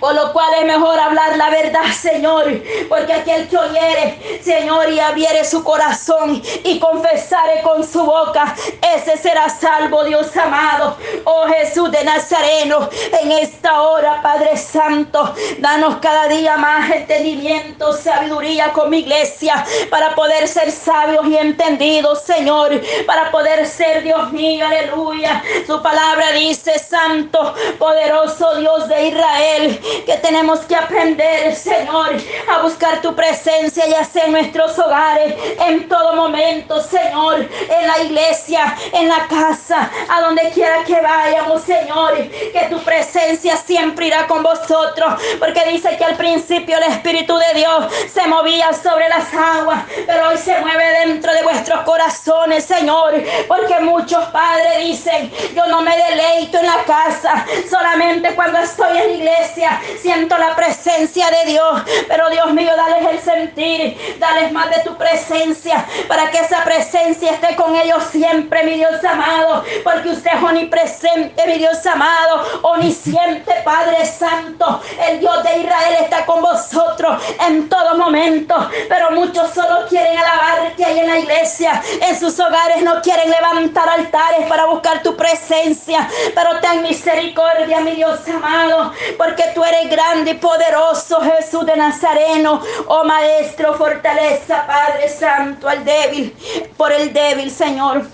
Por 0.00 0.14
lo 0.14 0.32
cual 0.32 0.52
es 0.58 0.66
mejor 0.66 0.98
hablar 0.98 1.36
la 1.36 1.50
verdad, 1.50 1.84
Señor. 1.92 2.44
Porque 2.88 3.12
aquel 3.12 3.48
que 3.48 3.56
oyere, 3.56 4.40
Señor, 4.42 4.90
y 4.90 5.00
abriere 5.00 5.44
su 5.44 5.62
corazón 5.64 6.42
y 6.64 6.78
confesare 6.78 7.62
con 7.62 7.86
su 7.86 8.02
boca, 8.04 8.54
ese 8.94 9.16
será 9.16 9.48
salvo, 9.48 10.04
Dios 10.04 10.36
amado. 10.36 10.96
Oh 11.24 11.46
Jesús 11.46 11.90
de 11.90 12.04
Nazareno, 12.04 12.88
en 13.20 13.32
esta 13.32 13.82
hora, 13.82 14.20
Padre 14.22 14.56
Santo, 14.56 15.34
danos 15.58 15.96
cada 15.96 16.28
día 16.28 16.56
más 16.56 16.90
entendimiento, 16.90 17.92
sabiduría 17.92 18.72
con 18.72 18.90
mi 18.90 18.98
iglesia, 18.98 19.64
para 19.90 20.14
poder 20.14 20.48
ser 20.48 20.70
sabios 20.70 21.26
y 21.26 21.36
entendidos, 21.36 22.22
Señor. 22.22 22.80
Para 23.06 23.30
poder 23.30 23.66
ser, 23.66 24.02
Dios 24.02 24.32
mío, 24.32 24.66
aleluya. 24.66 25.42
Su 25.66 25.80
palabra 25.82 26.32
dice, 26.32 26.78
Santo, 26.78 27.54
poderoso 27.78 28.56
Dios 28.56 28.88
de 28.88 29.08
Israel 29.08 29.61
que 29.70 30.16
tenemos 30.22 30.60
que 30.60 30.74
aprender, 30.74 31.54
Señor, 31.54 32.16
a 32.48 32.62
buscar 32.62 33.00
tu 33.00 33.14
presencia, 33.14 33.86
ya 33.86 34.04
sea 34.04 34.24
en 34.24 34.32
nuestros 34.32 34.78
hogares, 34.78 35.34
en 35.66 35.88
todo 35.88 36.14
momento, 36.14 36.80
Señor, 36.82 37.40
en 37.40 37.86
la 37.86 37.98
iglesia, 38.00 38.76
en 38.92 39.08
la 39.08 39.26
casa, 39.28 39.90
a 40.08 40.20
donde 40.20 40.50
quiera 40.50 40.84
que 40.84 41.00
vayamos, 41.00 41.62
Señor, 41.62 42.16
que 42.28 42.66
tu 42.70 42.78
presencia 42.80 43.56
siempre 43.56 44.06
irá 44.06 44.26
con 44.26 44.42
vosotros, 44.42 45.14
porque 45.38 45.64
dice 45.70 45.96
que 45.96 46.04
al 46.04 46.16
principio 46.16 46.76
el 46.78 46.84
Espíritu 46.84 47.36
de 47.36 47.60
Dios 47.60 47.92
se 48.12 48.26
movía 48.26 48.72
sobre 48.72 49.08
las 49.08 49.32
aguas, 49.34 49.84
pero 50.06 50.28
hoy 50.28 50.38
se 50.38 50.58
mueve 50.60 50.84
dentro 51.04 51.32
de 51.32 51.42
vuestros 51.42 51.80
corazones, 51.82 52.64
Señor, 52.64 53.14
porque 53.48 53.80
muchos 53.80 54.24
padres 54.26 54.78
dicen, 54.78 55.30
yo 55.54 55.66
no 55.66 55.82
me 55.82 55.96
deleito 55.96 56.58
en 56.58 56.66
la 56.66 56.82
casa, 56.84 57.46
solamente 57.68 58.34
cuando 58.34 58.58
estoy 58.58 58.98
en 58.98 59.06
la 59.06 59.12
iglesia 59.12 59.51
siento 60.00 60.38
la 60.38 60.54
presencia 60.54 61.30
de 61.30 61.52
Dios. 61.52 61.82
Pero 62.08 62.30
Dios 62.30 62.52
mío, 62.52 62.72
dales 62.76 63.08
el 63.10 63.20
sentir, 63.20 64.16
dales 64.18 64.52
más 64.52 64.70
de 64.70 64.82
tu 64.82 64.96
presencia, 64.96 65.84
para 66.08 66.30
que 66.30 66.38
esa 66.38 66.64
presencia 66.64 67.32
esté 67.32 67.56
con 67.56 67.74
ellos 67.76 68.02
siempre, 68.10 68.64
mi 68.64 68.74
Dios 68.74 69.02
amado, 69.04 69.64
porque 69.84 70.10
usted 70.10 70.30
es 70.34 70.42
omnipresente, 70.42 71.46
mi 71.46 71.58
Dios 71.58 71.84
amado, 71.86 72.44
omnisciente, 72.62 73.52
Padre 73.64 74.04
Santo, 74.06 74.80
el 75.08 75.20
Dios 75.20 75.42
de 75.42 75.58
Israel 75.58 75.96
está 76.00 76.24
con 76.26 76.42
vosotros 76.42 77.22
en 77.46 77.68
todo 77.68 77.96
momento, 77.96 78.70
pero 78.88 79.10
muchos 79.12 79.52
solo 79.52 79.86
quieren 79.88 80.16
alabarte 80.18 80.84
ahí 80.84 81.00
en 81.00 81.08
la 81.08 81.18
iglesia, 81.18 81.82
en 82.00 82.18
sus 82.18 82.38
hogares 82.38 82.82
no 82.82 83.00
quieren 83.02 83.30
levantar 83.30 83.88
altares 83.88 84.46
para 84.48 84.66
buscar 84.66 85.02
tu 85.02 85.16
presencia, 85.16 86.08
pero 86.34 86.60
ten 86.60 86.82
misericordia, 86.82 87.80
mi 87.80 87.92
Dios 87.92 88.20
amado, 88.28 88.92
porque 89.16 89.41
tú 89.54 89.64
eres 89.64 89.90
grande 89.90 90.32
y 90.32 90.34
poderoso, 90.34 91.20
Jesús 91.20 91.66
de 91.66 91.76
Nazareno. 91.76 92.60
Oh 92.86 93.04
Maestro, 93.04 93.74
fortaleza, 93.74 94.66
Padre 94.66 95.08
Santo, 95.08 95.68
al 95.68 95.84
débil, 95.84 96.34
por 96.76 96.92
el 96.92 97.12
débil, 97.12 97.50
Señor. 97.50 98.06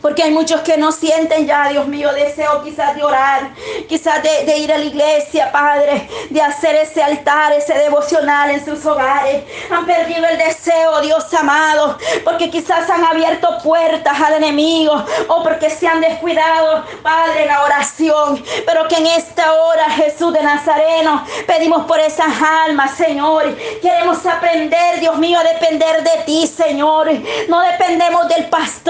Porque 0.00 0.22
hay 0.22 0.30
muchos 0.30 0.62
que 0.62 0.78
no 0.78 0.92
sienten 0.92 1.46
ya, 1.46 1.68
Dios 1.68 1.86
mío, 1.86 2.10
deseo 2.12 2.62
quizás 2.64 2.96
de 2.96 3.04
orar, 3.04 3.50
quizás 3.86 4.22
de, 4.22 4.56
ir 4.56 4.72
a 4.72 4.78
la 4.78 4.84
iglesia, 4.84 5.52
Padre, 5.52 6.08
de 6.30 6.40
hacer 6.40 6.74
ese 6.76 7.02
altar, 7.02 7.52
ese 7.52 7.74
devocional 7.74 8.50
en 8.50 8.64
sus 8.64 8.84
hogares. 8.86 9.44
Han 9.70 9.84
perdido 9.84 10.24
el 10.26 10.38
deseo, 10.38 11.00
Dios 11.02 11.32
amado, 11.34 11.98
porque 12.24 12.48
quizás 12.50 12.88
han 12.88 13.04
abierto 13.04 13.58
puertas 13.62 14.18
al 14.20 14.34
enemigo 14.34 15.04
o 15.28 15.42
porque 15.42 15.68
se 15.68 15.86
han 15.86 16.00
descuidado, 16.00 16.84
Padre, 17.02 17.44
la 17.44 17.62
oración. 17.62 18.42
Pero 18.64 18.88
que 18.88 18.96
en 18.96 19.06
esta 19.06 19.52
hora, 19.52 19.90
Jesús 19.90 20.32
de 20.32 20.42
Nazareno, 20.42 21.26
pedimos 21.46 21.84
por 21.84 22.00
esas 22.00 22.40
almas, 22.66 22.96
Señor. 22.96 23.54
Queremos 23.82 24.24
aprender, 24.24 24.98
Dios 25.00 25.18
mío, 25.18 25.38
a 25.38 25.44
depender 25.44 26.02
de 26.02 26.22
ti, 26.24 26.46
Señor. 26.46 27.10
No 27.48 27.60
dependemos 27.60 28.28
del 28.28 28.46
pastor 28.46 28.88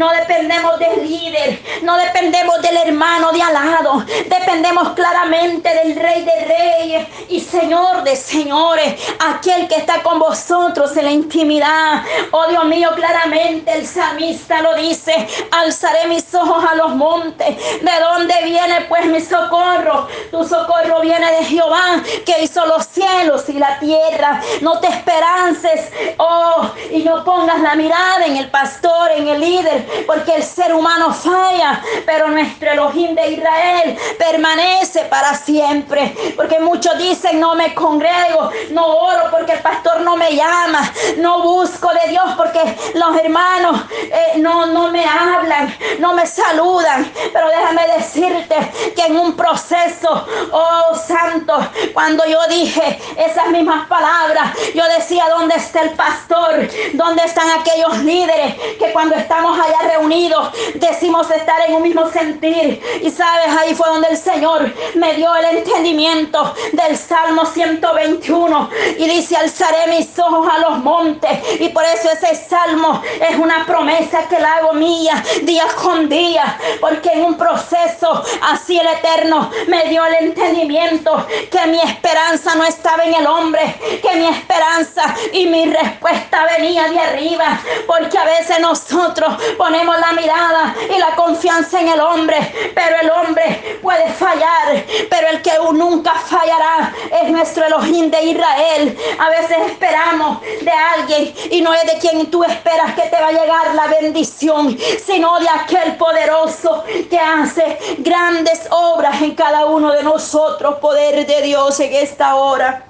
no 0.00 0.09
dependemos 0.12 0.78
del 0.78 1.08
líder, 1.08 1.60
no 1.82 1.96
dependemos 1.96 2.60
del 2.62 2.76
hermano 2.76 3.32
de 3.32 3.42
al 3.42 3.52
lado, 3.52 4.04
dependemos 4.28 4.90
claramente 4.90 5.68
del 5.74 5.96
Rey 5.96 6.24
de 6.24 6.44
Reyes 6.44 7.08
y 7.28 7.40
Señor 7.40 8.02
de 8.02 8.16
Señores, 8.16 9.00
aquel 9.18 9.68
que 9.68 9.76
está 9.76 10.02
con 10.02 10.18
vosotros 10.18 10.96
en 10.96 11.04
la 11.04 11.10
intimidad. 11.10 12.02
Oh 12.30 12.46
Dios 12.48 12.64
mío, 12.66 12.90
claramente 12.94 13.72
el 13.72 13.86
salmista 13.86 14.62
lo 14.62 14.74
dice, 14.74 15.26
alzaré 15.50 16.06
mis 16.08 16.34
ojos 16.34 16.64
a 16.70 16.74
los 16.74 16.94
montes. 16.94 17.56
¿De 17.56 18.00
dónde 18.00 18.34
viene 18.44 18.82
pues 18.88 19.06
mi 19.06 19.20
socorro? 19.20 20.08
Tu 20.30 20.44
socorro 20.44 21.00
viene 21.00 21.30
de 21.32 21.44
Jehová, 21.44 22.02
que 22.24 22.42
hizo 22.42 22.64
los 22.66 22.86
cielos 22.86 23.48
y 23.48 23.54
la 23.54 23.78
tierra. 23.78 24.40
No 24.60 24.80
te 24.80 24.88
esperances, 24.88 25.90
oh, 26.18 26.70
y 26.90 27.02
no 27.02 27.24
pongas 27.24 27.60
la 27.60 27.74
mirada 27.74 28.26
en 28.26 28.36
el 28.36 28.50
pastor, 28.50 29.10
en 29.12 29.28
el 29.28 29.40
líder, 29.40 29.86
porque 30.06 30.34
el 30.36 30.42
ser 30.42 30.74
humano 30.74 31.12
falla, 31.12 31.82
pero 32.06 32.28
nuestro 32.28 32.70
Elohim 32.70 33.14
de 33.14 33.32
Israel 33.32 33.98
permanece 34.18 35.04
para 35.04 35.34
siempre. 35.34 36.14
Porque 36.36 36.58
muchos 36.60 36.96
dicen, 36.98 37.40
no 37.40 37.54
me 37.54 37.74
congrego, 37.74 38.50
no 38.70 38.86
oro 38.86 39.30
porque 39.30 39.52
el 39.52 39.60
pastor 39.60 40.00
no 40.00 40.16
me 40.16 40.34
llama, 40.34 40.90
no 41.18 41.42
busco 41.42 41.90
de 41.92 42.10
Dios 42.10 42.24
porque 42.36 42.60
los 42.94 43.16
hermanos 43.16 43.82
eh, 43.92 44.38
no, 44.38 44.66
no 44.66 44.90
me 44.90 45.04
hablan, 45.04 45.74
no 45.98 46.14
me 46.14 46.26
saludan. 46.26 47.10
Pero 47.32 47.48
déjame 47.48 47.86
decirte 47.96 48.56
que 48.94 49.06
en 49.06 49.16
un 49.16 49.36
proceso, 49.36 50.26
oh 50.52 50.94
santo, 50.94 51.58
cuando 51.92 52.24
yo 52.26 52.38
dije 52.48 52.98
esas 53.16 53.48
mismas 53.48 53.86
palabras, 53.88 54.52
yo 54.74 54.84
decía, 54.96 55.28
¿dónde 55.28 55.56
está 55.56 55.82
el 55.82 55.90
pastor? 55.90 56.68
¿Dónde 56.94 57.22
están 57.24 57.48
aquellos 57.50 57.98
líderes 57.98 58.54
que 58.78 58.92
cuando 58.92 59.16
estamos 59.16 59.58
allá 59.58 59.79
reunidos, 59.82 60.00
unidos, 60.00 60.48
decimos 60.74 61.30
estar 61.30 61.60
en 61.68 61.74
un 61.74 61.82
mismo 61.82 62.10
sentir. 62.10 62.82
Y 63.02 63.10
sabes, 63.10 63.48
ahí 63.60 63.74
fue 63.74 63.88
donde 63.88 64.08
el 64.08 64.16
Señor 64.16 64.72
me 64.94 65.14
dio 65.14 65.34
el 65.36 65.58
entendimiento 65.58 66.54
del 66.72 66.96
Salmo 66.96 67.44
121 67.44 68.70
y 68.98 69.08
dice, 69.08 69.36
alzaré 69.36 69.86
mis 69.88 70.18
ojos 70.18 70.48
a 70.50 70.58
los 70.58 70.78
montes. 70.78 71.30
Y 71.60 71.68
por 71.68 71.84
eso 71.84 72.10
ese 72.10 72.34
salmo 72.34 73.02
es 73.28 73.36
una 73.36 73.64
promesa 73.66 74.26
que 74.28 74.38
la 74.38 74.56
hago 74.56 74.72
mía 74.72 75.22
día 75.42 75.66
con 75.82 76.08
día, 76.08 76.58
porque 76.80 77.10
en 77.12 77.24
un 77.24 77.36
proceso 77.36 78.22
así 78.50 78.78
el 78.78 78.86
Eterno 78.86 79.50
me 79.68 79.84
dio 79.84 80.04
el 80.04 80.26
entendimiento 80.26 81.26
que 81.50 81.66
mi 81.66 81.80
esperanza 81.80 82.54
no 82.54 82.64
estaba 82.64 83.04
en 83.04 83.14
el 83.14 83.26
hombre, 83.26 83.76
que 84.02 84.16
mi 84.16 84.26
esperanza 84.26 85.14
y 85.32 85.46
mi 85.46 85.66
respuesta 85.66 86.46
venía 86.56 86.88
de 86.88 86.98
arriba, 86.98 87.60
porque 87.86 88.18
a 88.18 88.24
veces 88.24 88.60
nosotros 88.60 89.34
ponemos 89.70 90.00
la 90.00 90.12
mirada 90.12 90.74
y 90.92 90.98
la 90.98 91.14
confianza 91.14 91.80
en 91.80 91.88
el 91.90 92.00
hombre, 92.00 92.36
pero 92.74 92.96
el 93.02 93.10
hombre 93.10 93.78
puede 93.80 94.10
fallar, 94.14 94.84
pero 95.08 95.28
el 95.28 95.42
que 95.42 95.52
nunca 95.72 96.10
fallará 96.10 96.92
es 97.22 97.30
nuestro 97.30 97.64
Elohim 97.64 98.10
de 98.10 98.20
Israel. 98.20 98.98
A 99.20 99.30
veces 99.30 99.58
esperamos 99.68 100.40
de 100.40 100.72
alguien 100.72 101.32
y 101.52 101.60
no 101.60 101.72
es 101.72 101.86
de 101.86 101.98
quien 102.00 102.28
tú 102.32 102.42
esperas 102.42 102.94
que 102.96 103.02
te 103.02 103.20
va 103.20 103.28
a 103.28 103.32
llegar 103.32 103.74
la 103.76 103.86
bendición, 103.86 104.76
sino 105.06 105.38
de 105.38 105.48
aquel 105.48 105.94
poderoso 105.96 106.82
que 107.08 107.18
hace 107.18 107.78
grandes 107.98 108.66
obras 108.70 109.22
en 109.22 109.36
cada 109.36 109.66
uno 109.66 109.92
de 109.92 110.02
nosotros, 110.02 110.78
poder 110.80 111.24
de 111.24 111.42
Dios 111.42 111.78
en 111.78 111.94
esta 111.94 112.34
hora. 112.34 112.86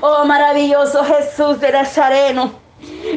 Oh 0.00 0.24
maravilloso 0.24 1.04
Jesús 1.04 1.60
de 1.60 1.70
Nazareno, 1.70 2.59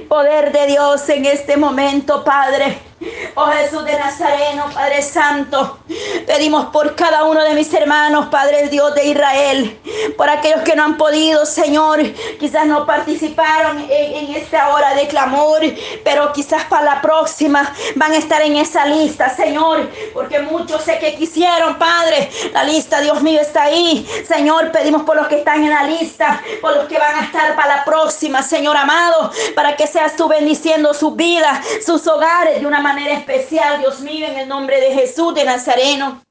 poder 0.07 0.51
de 0.51 0.67
Dios 0.67 1.07
en 1.09 1.25
este 1.25 1.57
momento, 1.57 2.23
Padre. 2.23 2.92
Oh 3.35 3.47
Jesús 3.47 3.83
de 3.83 3.97
Nazareno, 3.97 4.65
Padre 4.73 5.01
Santo, 5.01 5.79
pedimos 6.27 6.65
por 6.65 6.95
cada 6.95 7.23
uno 7.23 7.43
de 7.43 7.55
mis 7.55 7.73
hermanos, 7.73 8.27
Padre 8.27 8.69
Dios 8.69 8.93
de 8.93 9.05
Israel, 9.05 9.79
por 10.15 10.29
aquellos 10.29 10.61
que 10.61 10.75
no 10.75 10.83
han 10.83 10.97
podido, 10.97 11.45
Señor, 11.45 11.99
quizás 12.39 12.67
no 12.67 12.85
participaron 12.85 13.85
en, 13.89 14.35
esta 14.35 14.69
hora 14.69 14.93
de 14.93 15.07
clamor, 15.07 15.61
pero 16.03 16.31
quizás 16.31 16.65
para 16.65 16.83
la 16.85 17.01
próxima 17.01 17.73
van 17.95 18.11
a 18.11 18.17
estar 18.17 18.41
en 18.41 18.55
esa 18.55 18.85
lista, 18.85 19.35
Señor, 19.35 19.89
porque 20.13 20.39
muchos 20.39 20.83
sé 20.83 20.99
que 20.99 21.15
quisieron, 21.15 21.77
Padre, 21.79 22.29
la 22.53 22.63
lista, 22.63 23.01
Dios 23.01 23.21
mío, 23.21 23.41
está 23.41 23.63
ahí, 23.63 24.07
Señor, 24.27 24.71
pedimos 24.71 25.03
por 25.03 25.15
los 25.15 25.27
que 25.27 25.37
están 25.37 25.63
en 25.63 25.71
la 25.71 25.83
lista, 25.83 26.41
por 26.61 26.75
los 26.75 26.87
que 26.87 26.99
van 26.99 27.15
a 27.15 27.25
estar 27.25 27.55
para 27.55 27.77
la 27.77 27.85
próxima, 27.85 28.43
Señor 28.43 28.77
amado, 28.77 29.31
para 29.55 29.75
que 29.75 29.87
seas 29.87 30.15
tú 30.15 30.27
bendiciendo 30.27 30.93
sus 30.93 31.15
vidas, 31.15 31.65
sus 31.83 32.05
hogares 32.07 32.61
de 32.61 32.67
una 32.67 32.79
manera 32.79 32.92
especial, 32.99 33.79
Dios 33.79 34.01
mío, 34.01 34.27
en 34.27 34.37
el 34.37 34.47
nombre 34.47 34.79
de 34.79 34.93
Jesús 34.93 35.33
de 35.33 35.45
Nazareno. 35.45 36.23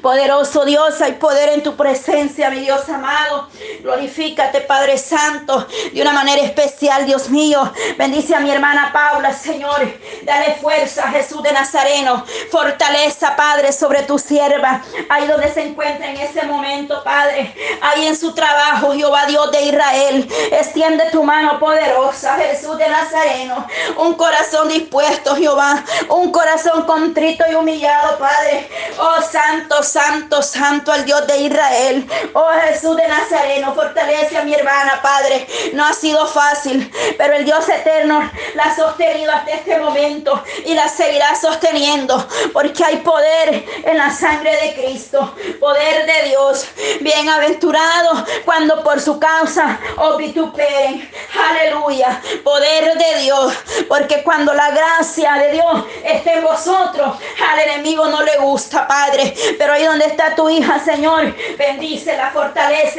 Poderoso 0.00 0.64
Dios, 0.64 1.00
hay 1.00 1.14
poder 1.14 1.48
en 1.48 1.60
tu 1.60 1.74
presencia, 1.74 2.50
mi 2.50 2.60
Dios 2.60 2.88
amado. 2.88 3.48
Glorifícate, 3.80 4.60
Padre 4.60 4.96
Santo, 4.96 5.66
de 5.92 6.00
una 6.00 6.12
manera 6.12 6.40
especial, 6.40 7.04
Dios 7.04 7.30
mío. 7.30 7.72
Bendice 7.98 8.36
a 8.36 8.38
mi 8.38 8.48
hermana 8.48 8.92
Paula, 8.92 9.32
Señor. 9.32 9.92
Dale 10.22 10.54
fuerza, 10.60 11.10
Jesús 11.10 11.42
de 11.42 11.50
Nazareno. 11.50 12.24
Fortaleza, 12.48 13.34
Padre, 13.34 13.72
sobre 13.72 14.04
tu 14.04 14.20
sierva. 14.20 14.82
Ahí 15.08 15.26
donde 15.26 15.52
se 15.52 15.62
encuentra 15.62 16.10
en 16.12 16.18
ese 16.18 16.44
momento, 16.44 17.02
Padre. 17.02 17.52
Ahí 17.80 18.06
en 18.06 18.16
su 18.16 18.32
trabajo, 18.34 18.92
Jehová 18.92 19.26
Dios 19.26 19.50
de 19.50 19.62
Israel. 19.62 20.28
Extiende 20.52 21.10
tu 21.10 21.24
mano 21.24 21.58
poderosa, 21.58 22.36
Jesús 22.36 22.78
de 22.78 22.88
Nazareno. 22.88 23.66
Un 23.96 24.14
corazón 24.14 24.68
dispuesto, 24.68 25.34
Jehová. 25.34 25.82
Un 26.08 26.30
corazón 26.30 26.84
contrito 26.84 27.44
y 27.50 27.54
humillado, 27.56 28.16
Padre. 28.18 28.68
Oh, 28.98 29.20
Santo 29.22 29.55
Santo, 29.56 29.82
santo, 29.82 30.42
santo 30.42 30.92
al 30.92 31.06
Dios 31.06 31.26
de 31.26 31.38
Israel. 31.38 32.06
Oh 32.34 32.50
Jesús 32.68 32.94
de 32.94 33.08
Nazareno, 33.08 33.74
fortalece 33.74 34.36
a 34.36 34.44
mi 34.44 34.52
hermana, 34.52 35.00
Padre. 35.00 35.46
No 35.72 35.82
ha 35.86 35.94
sido 35.94 36.26
fácil, 36.26 36.92
pero 37.16 37.34
el 37.34 37.46
Dios 37.46 37.66
eterno 37.66 38.30
la 38.54 38.64
ha 38.64 38.76
sostenido 38.76 39.32
hasta 39.32 39.52
este 39.52 39.78
momento 39.78 40.44
y 40.66 40.74
la 40.74 40.88
seguirá 40.88 41.34
sosteniendo, 41.34 42.28
porque 42.52 42.84
hay 42.84 42.98
poder 42.98 43.64
en 43.82 43.96
la 43.96 44.10
sangre 44.10 44.54
de 44.56 44.74
Cristo, 44.74 45.34
poder 45.58 46.04
de 46.04 46.28
Dios. 46.28 46.66
Bienaventurado 47.00 48.26
cuando 48.44 48.82
por 48.84 49.00
su 49.00 49.18
causa 49.18 49.80
os 49.96 50.18
vituperen. 50.18 51.10
Aleluya, 51.48 52.20
poder 52.44 52.98
de 52.98 53.20
Dios, 53.22 53.54
porque 53.88 54.22
cuando 54.22 54.52
la 54.52 54.70
gracia 54.70 55.32
de 55.34 55.52
Dios 55.52 55.84
esté 56.04 56.34
en 56.34 56.44
vosotros, 56.44 57.16
al 57.50 57.58
enemigo 57.60 58.06
no 58.08 58.20
le 58.22 58.36
gusta, 58.36 58.86
Padre. 58.86 59.34
Pero 59.58 59.72
ahí 59.72 59.84
donde 59.84 60.06
está 60.06 60.34
tu 60.34 60.48
hija, 60.48 60.78
Señor, 60.84 61.34
bendícela, 61.56 62.32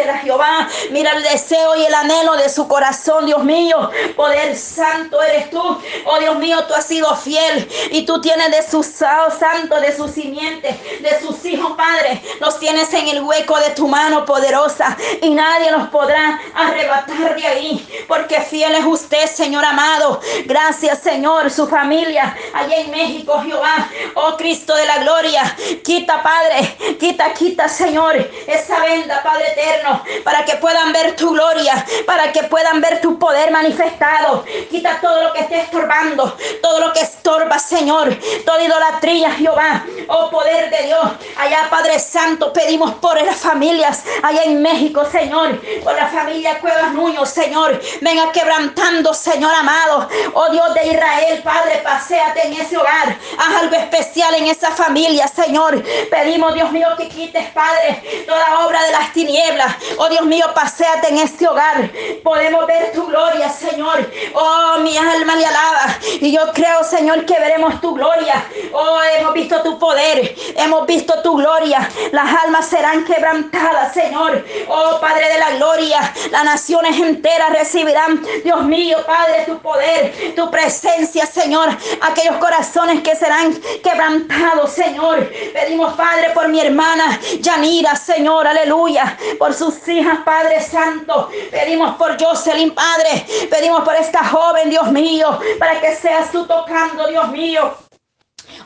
la 0.05 0.17
Jehová. 0.19 0.67
Mira 0.91 1.11
el 1.11 1.23
deseo 1.23 1.75
y 1.75 1.85
el 1.85 1.93
anhelo 1.93 2.35
de 2.35 2.49
su 2.49 2.67
corazón, 2.67 3.25
Dios 3.25 3.43
mío. 3.43 3.89
Poder 4.15 4.55
santo 4.55 5.21
eres 5.21 5.49
tú. 5.49 5.61
Oh 6.05 6.19
Dios 6.19 6.37
mío, 6.37 6.63
tú 6.67 6.73
has 6.73 6.85
sido 6.85 7.15
fiel 7.15 7.67
y 7.91 8.05
tú 8.05 8.21
tienes 8.21 8.51
de 8.51 8.61
sus 8.69 8.87
oh, 9.01 9.31
santos, 9.31 9.81
de 9.81 9.95
sus 9.95 10.11
simientes, 10.11 10.75
de 11.01 11.19
sus 11.19 11.43
hijos, 11.45 11.73
Padre. 11.75 12.21
Los 12.39 12.59
tienes 12.59 12.93
en 12.93 13.07
el 13.07 13.21
hueco 13.21 13.59
de 13.59 13.71
tu 13.71 13.87
mano 13.87 14.25
poderosa 14.25 14.97
y 15.21 15.29
nadie 15.29 15.71
los 15.71 15.87
podrá 15.89 16.39
arrebatar 16.53 17.35
de 17.35 17.47
ahí, 17.47 18.05
porque 18.07 18.41
fiel 18.41 18.75
es 18.75 18.85
usted, 18.85 19.27
Señor 19.27 19.65
amado. 19.65 20.19
Gracias, 20.45 20.99
Señor, 20.99 21.49
su 21.51 21.67
familia 21.67 22.35
allá 22.53 22.77
en 22.77 22.91
México, 22.91 23.41
Jehová. 23.45 23.89
Oh 24.15 24.35
Cristo 24.37 24.75
de 24.75 24.85
la 24.85 24.99
gloria, 24.99 25.55
quita, 25.83 26.21
Padre 26.23 26.36
Padre, 26.37 26.97
quita, 26.99 27.33
quita, 27.33 27.67
Señor, 27.67 28.15
esa 28.45 28.79
venda, 28.81 29.23
Padre 29.23 29.53
eterno, 29.53 30.03
para 30.23 30.45
que 30.45 30.55
puedan 30.57 30.93
ver 30.93 31.15
tu 31.15 31.31
gloria, 31.31 31.83
para 32.05 32.31
que 32.31 32.43
puedan 32.43 32.79
ver 32.79 33.01
tu 33.01 33.17
poder 33.17 33.49
manifestado. 33.49 34.45
Quita 34.69 34.99
todo 35.01 35.23
lo 35.23 35.33
que 35.33 35.41
esté 35.41 35.61
estorbando, 35.61 36.37
todo 36.61 36.79
lo 36.79 36.93
que 36.93 36.99
estorba, 36.99 37.57
Señor, 37.57 38.15
toda 38.45 38.61
idolatría, 38.63 39.31
Jehová, 39.31 39.83
oh 40.09 40.29
poder 40.29 40.69
de 40.69 40.83
Dios. 40.85 41.05
Allá, 41.37 41.67
Padre 41.71 41.99
Santo, 41.99 42.53
pedimos 42.53 42.93
por 42.95 43.19
las 43.23 43.37
familias, 43.37 44.03
allá 44.21 44.43
en 44.43 44.61
México, 44.61 45.05
Señor, 45.11 45.59
por 45.83 45.95
la 45.95 46.07
familia 46.07 46.59
Cuevas 46.59 46.93
Nuño, 46.93 47.25
Señor, 47.25 47.81
venga 48.01 48.31
quebrantando, 48.31 49.11
Señor 49.15 49.55
amado, 49.55 50.07
oh 50.35 50.51
Dios 50.51 50.71
de 50.75 50.87
Israel, 50.87 51.41
Padre, 51.43 51.81
paséate 51.83 52.45
en 52.45 52.53
ese 52.53 52.77
hogar, 52.77 53.17
haz 53.39 53.55
algo 53.55 53.75
especial 53.75 54.35
en 54.35 54.45
esa 54.45 54.69
familia, 54.71 55.27
Señor. 55.27 55.83
Pedimos, 56.11 56.26
Dios 56.53 56.71
mío, 56.71 56.87
que 56.97 57.07
quites, 57.07 57.49
Padre, 57.51 58.25
toda 58.25 58.65
obra 58.65 58.83
de 58.83 58.91
las 58.91 59.13
tinieblas. 59.13 59.75
Oh 59.97 60.09
Dios 60.09 60.25
mío, 60.25 60.45
paséate 60.53 61.09
en 61.09 61.19
este 61.19 61.47
hogar. 61.47 61.89
Podemos 62.23 62.67
ver 62.67 62.91
tu 62.91 63.07
gloria, 63.07 63.49
Señor. 63.49 64.11
Oh, 64.33 64.77
mi 64.79 64.97
alma 64.97 65.35
le 65.35 65.45
alaba. 65.45 65.97
Y 66.19 66.31
yo 66.31 66.51
creo, 66.53 66.83
Señor, 66.83 67.25
que 67.25 67.39
veremos 67.39 67.79
tu 67.79 67.93
gloria. 67.95 68.45
Oh, 68.73 68.99
hemos 69.17 69.33
visto 69.33 69.61
tu 69.61 69.79
poder. 69.79 70.35
Hemos 70.57 70.85
visto 70.85 71.21
tu 71.21 71.37
gloria. 71.37 71.89
Las 72.11 72.43
almas 72.43 72.67
serán 72.67 73.05
quebrantadas, 73.05 73.93
Señor. 73.93 74.45
Oh, 74.67 74.99
Padre 74.99 75.29
de 75.29 75.39
la 75.39 75.51
gloria. 75.51 76.13
Las 76.31 76.43
naciones 76.43 76.99
enteras 76.99 77.51
recibirán, 77.51 78.21
Dios 78.43 78.63
mío, 78.63 78.97
Padre, 79.05 79.43
tu 79.45 79.57
poder, 79.59 80.33
tu 80.35 80.51
presencia, 80.51 81.25
Señor. 81.25 81.69
Aquellos 82.01 82.35
corazones 82.37 83.01
que 83.01 83.15
serán 83.15 83.53
quebrantados, 83.81 84.71
Señor. 84.71 85.29
Pedimos, 85.53 85.93
Padre 85.93 86.16
Padre, 86.17 86.33
por 86.33 86.47
mi 86.47 86.59
hermana 86.59 87.19
Yanira, 87.39 87.95
Señor, 87.95 88.47
aleluya. 88.47 89.15
Por 89.37 89.53
sus 89.53 89.87
hijas, 89.87 90.17
Padre 90.25 90.59
Santo. 90.59 91.29
Pedimos 91.51 91.95
por 91.95 92.19
Jocelyn, 92.19 92.73
Padre. 92.73 93.23
Pedimos 93.51 93.81
por 93.81 93.93
esta 93.95 94.25
joven, 94.25 94.67
Dios 94.71 94.91
mío, 94.91 95.39
para 95.59 95.79
que 95.79 95.95
seas 95.95 96.31
tú 96.31 96.47
tocando, 96.47 97.05
Dios 97.05 97.27
mío 97.29 97.71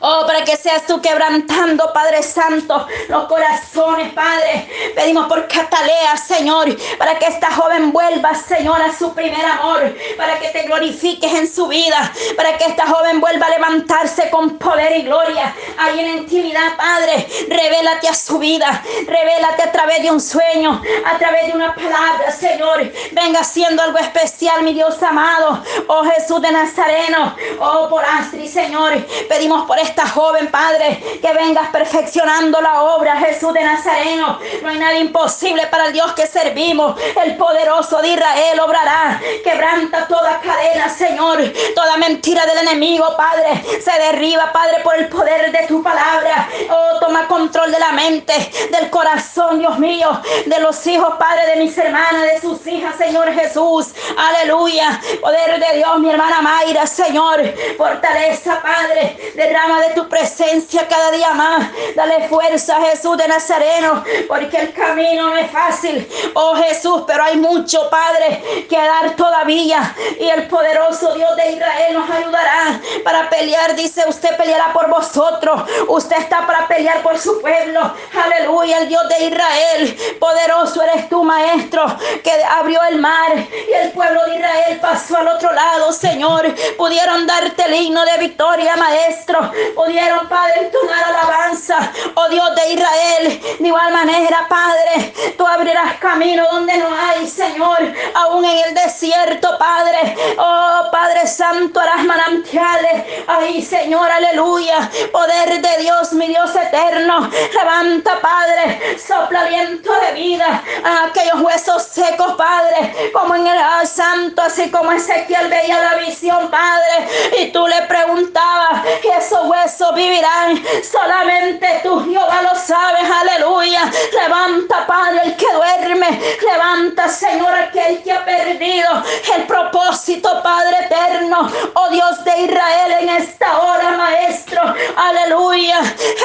Oh, 0.04 0.24
para 0.26 0.42
que 0.44 0.56
seas 0.56 0.84
tú 0.84 1.00
quebrantando, 1.00 1.92
Padre 1.92 2.24
Santo, 2.24 2.88
los 3.08 3.26
corazones, 3.26 4.12
Padre. 4.12 4.68
Pedimos 4.96 5.28
por 5.28 5.46
Catalea, 5.46 6.16
Señor, 6.16 6.76
para 6.98 7.20
que 7.20 7.26
esta 7.26 7.52
joven 7.52 7.92
vuelva, 7.92 8.34
Señor, 8.34 8.82
a 8.82 8.92
su 8.92 9.14
primer 9.14 9.46
amor, 9.46 9.94
para 10.16 10.40
que 10.40 10.48
te 10.48 10.62
glorifiques 10.62 11.32
en 11.32 11.46
su 11.46 11.68
vida, 11.68 12.12
para 12.36 12.58
que 12.58 12.64
esta 12.64 12.88
joven 12.88 13.20
vuelva 13.20 13.46
a 13.46 13.50
levantarse 13.50 14.28
con 14.30 14.58
poder 14.58 14.96
y 14.96 15.02
gloria. 15.02 15.54
Ahí 15.78 16.00
en 16.00 16.18
intimidad, 16.18 16.76
Padre, 16.76 17.28
revélate 17.48 18.08
a 18.08 18.14
su 18.14 18.40
vida, 18.40 18.82
revélate 19.06 19.62
a 19.62 19.70
través 19.70 20.02
de 20.02 20.10
un 20.10 20.20
sueño, 20.20 20.82
a 21.06 21.16
través 21.16 21.46
de 21.46 21.52
una 21.52 21.76
palabra, 21.76 22.32
Señor. 22.32 22.92
Venga 23.12 23.38
haciendo 23.38 23.80
algo 23.80 23.98
especial, 23.98 24.64
mi 24.64 24.74
Dios 24.74 25.00
amado. 25.00 25.62
Oh 25.86 26.02
Jesús 26.02 26.42
de 26.42 26.50
Nazareno, 26.50 27.36
oh 27.60 27.88
por 27.88 28.04
Astri, 28.04 28.48
Señor. 28.48 28.94
Pedimos 29.28 29.64
por 29.64 29.78
esta 29.78 29.91
esta 29.92 30.08
joven, 30.08 30.50
Padre, 30.50 31.02
que 31.20 31.32
vengas 31.34 31.68
perfeccionando 31.68 32.62
la 32.62 32.82
obra, 32.82 33.16
Jesús 33.16 33.52
de 33.52 33.62
Nazareno. 33.62 34.38
No 34.62 34.68
hay 34.70 34.78
nada 34.78 34.98
imposible 34.98 35.66
para 35.66 35.86
el 35.86 35.92
Dios 35.92 36.12
que 36.14 36.26
servimos. 36.26 36.98
El 37.22 37.36
poderoso 37.36 38.00
de 38.00 38.08
Israel 38.08 38.58
obrará. 38.60 39.20
Quebranta 39.44 40.06
toda 40.06 40.40
cadena, 40.40 40.88
Señor. 40.88 41.40
Toda 41.74 41.98
mentira 41.98 42.46
del 42.46 42.66
enemigo, 42.66 43.06
Padre, 43.18 43.62
se 43.84 43.92
derriba, 44.02 44.50
Padre, 44.50 44.80
por 44.82 44.96
el 44.96 45.08
poder 45.08 45.52
de 45.52 45.66
tu 45.66 45.82
palabra. 45.82 46.48
Oh, 46.70 46.98
toma 46.98 47.28
control 47.28 47.70
de 47.70 47.78
la 47.78 47.92
mente, 47.92 48.32
del 48.70 48.88
corazón, 48.88 49.58
Dios 49.58 49.78
mío, 49.78 50.08
de 50.46 50.58
los 50.60 50.86
hijos, 50.86 51.16
Padre, 51.18 51.48
de 51.48 51.56
mis 51.56 51.76
hermanas, 51.76 52.22
de 52.22 52.40
sus 52.40 52.66
hijas, 52.66 52.96
Señor 52.96 53.30
Jesús. 53.34 53.88
Aleluya. 54.16 54.98
Poder 55.20 55.60
de 55.60 55.76
Dios, 55.76 55.98
mi 55.98 56.08
hermana 56.08 56.40
Mayra, 56.40 56.86
Señor. 56.86 57.42
Fortaleza, 57.76 58.58
Padre. 58.62 59.32
Derrama 59.34 59.81
de 59.82 59.94
tu 59.94 60.08
presencia 60.08 60.86
cada 60.88 61.10
día 61.10 61.30
más. 61.34 61.70
Dale 61.94 62.28
fuerza, 62.28 62.80
Jesús 62.82 63.16
de 63.16 63.28
Nazareno, 63.28 64.04
porque 64.28 64.56
el 64.56 64.72
camino 64.72 65.28
no 65.28 65.36
es 65.36 65.50
fácil. 65.50 66.08
Oh 66.34 66.54
Jesús, 66.56 67.02
pero 67.06 67.24
hay 67.24 67.36
mucho, 67.36 67.90
Padre, 67.90 68.66
que 68.68 68.76
dar 68.76 69.14
todavía. 69.16 69.94
Y 70.18 70.28
el 70.28 70.46
poderoso 70.48 71.14
Dios 71.14 71.36
de 71.36 71.52
Israel 71.52 71.94
nos 71.94 72.08
ayudará 72.10 72.80
para 73.04 73.28
pelear. 73.28 73.74
Dice, 73.74 74.04
usted 74.08 74.36
peleará 74.36 74.72
por 74.72 74.88
vosotros. 74.88 75.62
Usted 75.88 76.16
está 76.18 76.46
para 76.46 76.66
pelear 76.68 77.02
por 77.02 77.18
su 77.18 77.40
pueblo. 77.40 77.80
Aleluya, 78.14 78.78
el 78.78 78.88
Dios 78.88 79.02
de 79.08 79.26
Israel. 79.26 80.16
Poderoso 80.20 80.82
eres 80.82 81.08
tú, 81.08 81.24
Maestro, 81.24 81.84
que 82.22 82.32
abrió 82.44 82.80
el 82.88 82.98
mar 83.00 83.32
y 83.36 83.72
el 83.72 83.90
pueblo 83.92 84.24
de 84.26 84.36
Israel 84.36 84.78
pasó 84.80 85.16
al 85.16 85.28
otro 85.28 85.52
lado, 85.52 85.92
Señor. 85.92 86.54
Pudieron 86.76 87.26
darte 87.26 87.64
el 87.64 87.74
himno 87.74 88.04
de 88.04 88.18
victoria, 88.18 88.76
Maestro. 88.76 89.50
Pudieron, 89.74 90.28
Padre, 90.28 90.54
entonar 90.60 91.04
alabanza. 91.04 91.92
Oh 92.14 92.28
Dios 92.28 92.54
de 92.54 92.72
Israel, 92.72 93.42
de 93.58 93.66
igual 93.66 93.92
manera, 93.92 94.46
Padre, 94.48 95.12
tú 95.36 95.46
abrirás 95.46 95.96
camino 95.98 96.44
donde 96.50 96.76
no 96.78 96.88
hay, 96.94 97.26
Señor. 97.26 97.78
Aún 98.14 98.44
en 98.44 98.68
el 98.68 98.74
desierto, 98.74 99.56
Padre. 99.58 100.16
Oh 100.38 100.88
Padre 100.90 101.26
Santo, 101.26 101.80
harás 101.80 102.04
manantiales. 102.04 103.04
Ahí, 103.26 103.62
Señor, 103.62 104.10
aleluya. 104.10 104.90
Poder 105.12 105.60
de 105.60 105.82
Dios, 105.82 106.12
mi 106.12 106.28
Dios 106.28 106.54
eterno. 106.54 107.30
Levanta, 107.54 108.20
Padre. 108.20 108.98
Sopla 108.98 109.44
viento 109.44 109.92
de 109.92 110.12
vida 110.12 110.62
a 110.84 111.06
aquellos 111.06 111.40
huesos 111.40 111.82
secos, 111.84 112.34
Padre. 112.34 113.10
Como 113.12 113.34
en 113.34 113.46
el 113.46 113.58
santo, 113.86 114.42
así 114.42 114.70
como 114.70 114.92
Ezequiel 114.92 115.48
veía 115.48 115.78
la 115.78 115.94
visión, 115.96 116.50
Padre. 116.50 117.08
Y 117.40 117.52
tú 117.52 117.66
le 117.66 117.82
preguntabas, 117.82 118.84
¿y 119.02 119.08
esos 119.08 119.46
huesos 119.52 119.94
vivirán? 119.94 120.62
Solamente 120.82 121.80
tú, 121.82 122.04
Jehová, 122.04 122.40
lo 122.42 122.58
sabes. 122.58 123.02
Aleluya. 123.10 123.90
Levanta, 124.12 124.86
Padre, 124.86 125.20
el 125.24 125.36
que 125.36 125.46
duerme. 125.52 126.20
Levanta, 126.50 127.08
Señor, 127.08 127.54
aquel 127.54 128.02
que 128.02 128.12
ha 128.12 128.24
perdido 128.24 128.88
el 129.36 129.42
propósito, 129.46 130.42
Padre 130.42 130.76
eterno. 130.86 131.50
Oh 131.74 131.88
Dios 131.90 132.24
de 132.24 132.42
Israel, 132.42 132.92
en 133.00 133.08
esta 133.10 133.58
hora, 133.58 133.90
Maestro. 133.90 134.62
Aleluya. 134.96 135.80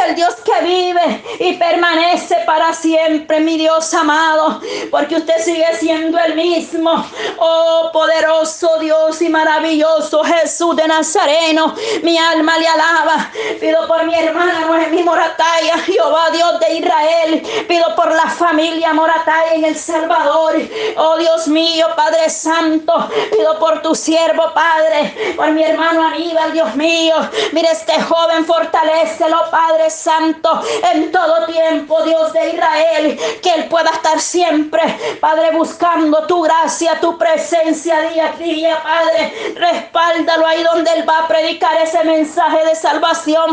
El 0.07 0.15
Dios 0.15 0.35
que 0.45 0.63
vive 0.63 1.23
y 1.39 1.53
permanece 1.53 2.37
para 2.45 2.73
siempre, 2.73 3.39
mi 3.39 3.57
Dios 3.57 3.93
amado. 3.93 4.61
Porque 4.89 5.17
usted 5.17 5.39
sigue 5.43 5.67
siendo 5.79 6.17
el 6.19 6.35
mismo. 6.35 7.05
Oh 7.39 7.89
poderoso 7.91 8.77
Dios 8.79 9.21
y 9.21 9.29
maravilloso 9.29 10.23
Jesús 10.23 10.75
de 10.75 10.87
Nazareno. 10.87 11.75
Mi 12.03 12.17
alma 12.17 12.57
le 12.57 12.67
alaba. 12.67 13.16
Pido 13.59 13.87
por 13.87 14.05
mi 14.05 14.15
hermana 14.15 14.61
Noemí 14.61 15.03
Morataya, 15.03 15.77
Jehová 15.79 16.29
Dios 16.31 16.59
de 16.59 16.73
Israel. 16.75 17.43
Pido 17.67 17.95
por 17.95 18.11
la 18.11 18.29
familia 18.29 18.93
Morataya 18.93 19.53
en 19.53 19.65
El 19.65 19.75
Salvador. 19.75 20.55
Oh 20.97 21.17
Dios 21.17 21.47
mío, 21.47 21.87
Padre 21.95 22.29
Santo. 22.29 23.09
Pido 23.31 23.59
por 23.59 23.81
tu 23.81 23.95
siervo, 23.95 24.53
Padre. 24.53 25.33
Por 25.35 25.51
mi 25.51 25.63
hermano 25.63 26.03
Aníbal, 26.07 26.53
Dios 26.53 26.75
mío. 26.75 27.15
Mira 27.51 27.71
este 27.71 28.01
joven, 28.01 28.45
fortalecelo, 28.45 29.49
Padre 29.51 29.89
Santo. 29.89 30.61
En 30.93 31.11
todo 31.11 31.45
tiempo, 31.45 32.01
Dios 32.03 32.33
de 32.33 32.49
Israel. 32.53 33.19
Que 33.41 33.49
él 33.51 33.65
pueda 33.65 33.89
estar 33.91 34.19
siempre, 34.19 34.81
Padre, 35.19 35.51
buscando 35.51 36.25
tu 36.27 36.41
gracia, 36.41 36.99
tu 36.99 37.17
presencia 37.17 38.01
día 38.01 38.27
a 38.27 38.37
día, 38.37 38.81
Padre. 38.83 39.53
Respáldalo 39.55 40.45
ahí 40.45 40.63
donde 40.63 40.91
él 40.91 41.07
va 41.07 41.19
a 41.19 41.27
predicar 41.27 41.77
ese 41.81 42.03
mensaje 42.03 42.65
de 42.65 42.75
salvación, 42.75 43.06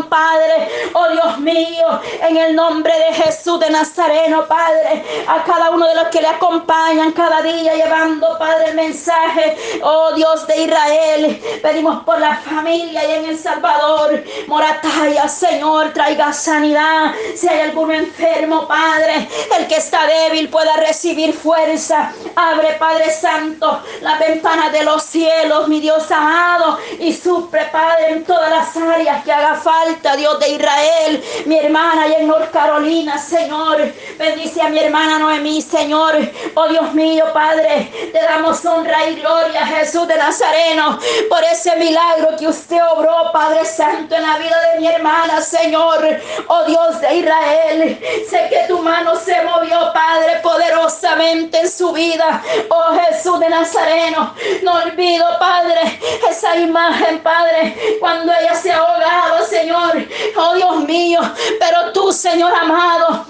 Padre. 0.09 0.69
Oh 0.95 1.09
Dios 1.11 1.39
mío, 1.39 2.01
en 2.21 2.37
el 2.37 2.57
nombre 2.57 2.93
de 2.99 3.15
Jesús 3.15 3.61
de 3.61 3.71
Nazareno, 3.71 4.47
Padre. 4.47 5.05
A 5.29 5.45
cada 5.45 5.71
uno 5.71 5.87
de 5.87 5.95
los 5.95 6.09
que 6.09 6.21
le 6.21 6.29
acompañan 6.29 7.13
cada 7.13 7.41
día 7.41 7.75
llevando, 7.75 8.37
Padre, 8.39 8.71
el 8.71 8.75
mensaje. 8.75 9.57
Oh 9.83 10.13
Dios 10.15 10.47
de 10.49 10.63
Israel, 10.63 11.61
pedimos 11.63 12.03
por 12.05 12.19
la 12.19 12.37
familia 12.37 13.05
y 13.05 13.13
en 13.13 13.31
El 13.31 13.39
Salvador. 13.39 14.25
Morataya, 14.49 15.29
Señor, 15.29 15.93
traiga 15.93 16.33
sanidad. 16.33 17.13
Si 17.37 17.49
hay 17.49 17.61
algún 17.61 17.93
enfermo, 17.93 18.67
Padre, 18.67 19.29
el 19.57 19.69
que 19.69 19.77
está 19.77 20.07
débil 20.07 20.49
pueda 20.49 20.77
recibir 20.79 21.33
fuerza. 21.33 22.13
Abre, 22.35 22.73
Padre 22.79 23.11
Santo, 23.11 23.81
la 24.01 24.19
ventana 24.19 24.71
de 24.71 24.83
los 24.83 25.03
cielos, 25.05 25.69
mi 25.69 25.81
Dios 25.81 26.11
amado, 26.11 26.79
y 26.99 27.13
supre, 27.13 27.67
Padre, 27.71 28.11
en 28.11 28.25
todas 28.25 28.51
las 28.51 28.77
áreas 28.77 29.25
que 29.25 29.33
haga 29.33 29.44
falta, 29.53 30.17
Dios 30.17 30.41
de 30.41 30.49
Israel. 30.51 31.23
Mi 31.45 31.59
hermana 31.59 32.09
y 32.09 32.15
en 32.15 32.27
North 32.27 32.51
Carolina, 32.51 33.19
Señor, 33.19 33.93
bendice 34.19 34.63
a 34.63 34.69
mi 34.69 34.79
hermana 34.79 35.19
Noemí, 35.19 35.61
Señor. 35.61 36.15
Oh 36.55 36.69
Dios 36.69 36.95
mío, 36.95 37.27
Padre, 37.35 37.91
te 38.13 38.23
damos 38.23 38.65
honra 38.65 39.07
y 39.07 39.17
gloria, 39.17 39.67
Jesús 39.67 40.09
de 40.09 40.17
Nazareno, 40.17 40.99
por 41.29 41.45
ese 41.45 41.77
milagro 41.77 42.37
que 42.39 42.49
usted 42.49 42.79
obró, 42.95 43.31
Padre 43.33 43.65
Santo, 43.67 44.15
en 44.15 44.23
la 44.23 44.39
vida 44.39 44.57
de 44.73 44.81
mi 44.81 44.87
hermana, 44.87 45.43
Señor. 45.43 46.01
Oh 46.49 46.65
Dios 46.65 47.01
de 47.01 47.17
Israel, 47.17 47.99
sé 48.31 48.47
que 48.49 48.65
tu 48.69 48.79
mano 48.81 49.17
se 49.17 49.43
movió, 49.43 49.93
Padre, 49.93 50.41
poderosamente 50.43 51.59
en 51.61 51.71
su 51.71 51.93
vida. 51.93 52.43
Oh 52.71 52.95
Jesús 52.95 53.41
de 53.41 53.49
Nazareno, 53.49 54.35
no 54.63 54.75
olvido, 54.85 55.27
Padre, 55.39 55.99
esa 56.29 56.57
imagen, 56.57 57.21
Padre, 57.21 57.77
cuando 58.01 58.33
ella 58.33 58.55
se 58.55 58.73
ahogaba, 58.73 59.34
Señor. 59.45 60.07
Oh 60.37 60.55
Dios 60.55 60.77
mío, 60.85 61.21
pero 61.59 61.93
tú, 61.93 62.13
Señor 62.13 62.53
amado, 62.55 63.27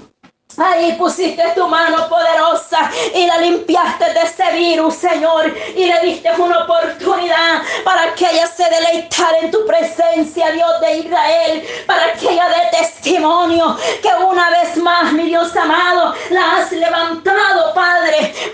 Ahí 0.56 0.92
pusiste 0.92 1.42
tu 1.54 1.66
mano 1.66 2.08
poderosa 2.08 2.88
y 3.12 3.26
la 3.26 3.38
limpiaste 3.38 4.12
de 4.12 4.20
ese 4.20 4.52
virus, 4.52 4.94
Señor. 4.94 5.52
Y 5.74 5.86
le 5.86 6.00
diste 6.00 6.30
una 6.38 6.64
oportunidad 6.64 7.62
para 7.84 8.14
que 8.14 8.30
ella 8.30 8.46
se 8.46 8.62
deleitara 8.70 9.38
en 9.38 9.50
tu 9.50 9.66
presencia, 9.66 10.52
Dios 10.52 10.80
de 10.80 10.98
Israel. 10.98 11.68
Para 11.86 12.12
que 12.12 12.30
ella 12.30 12.48
dé 12.48 12.78
testimonio 12.78 13.76
que 14.00 14.24
una 14.24 14.50
vez 14.50 14.76
más, 14.76 15.12
mi 15.12 15.24
Dios 15.24 15.56
amado, 15.56 15.93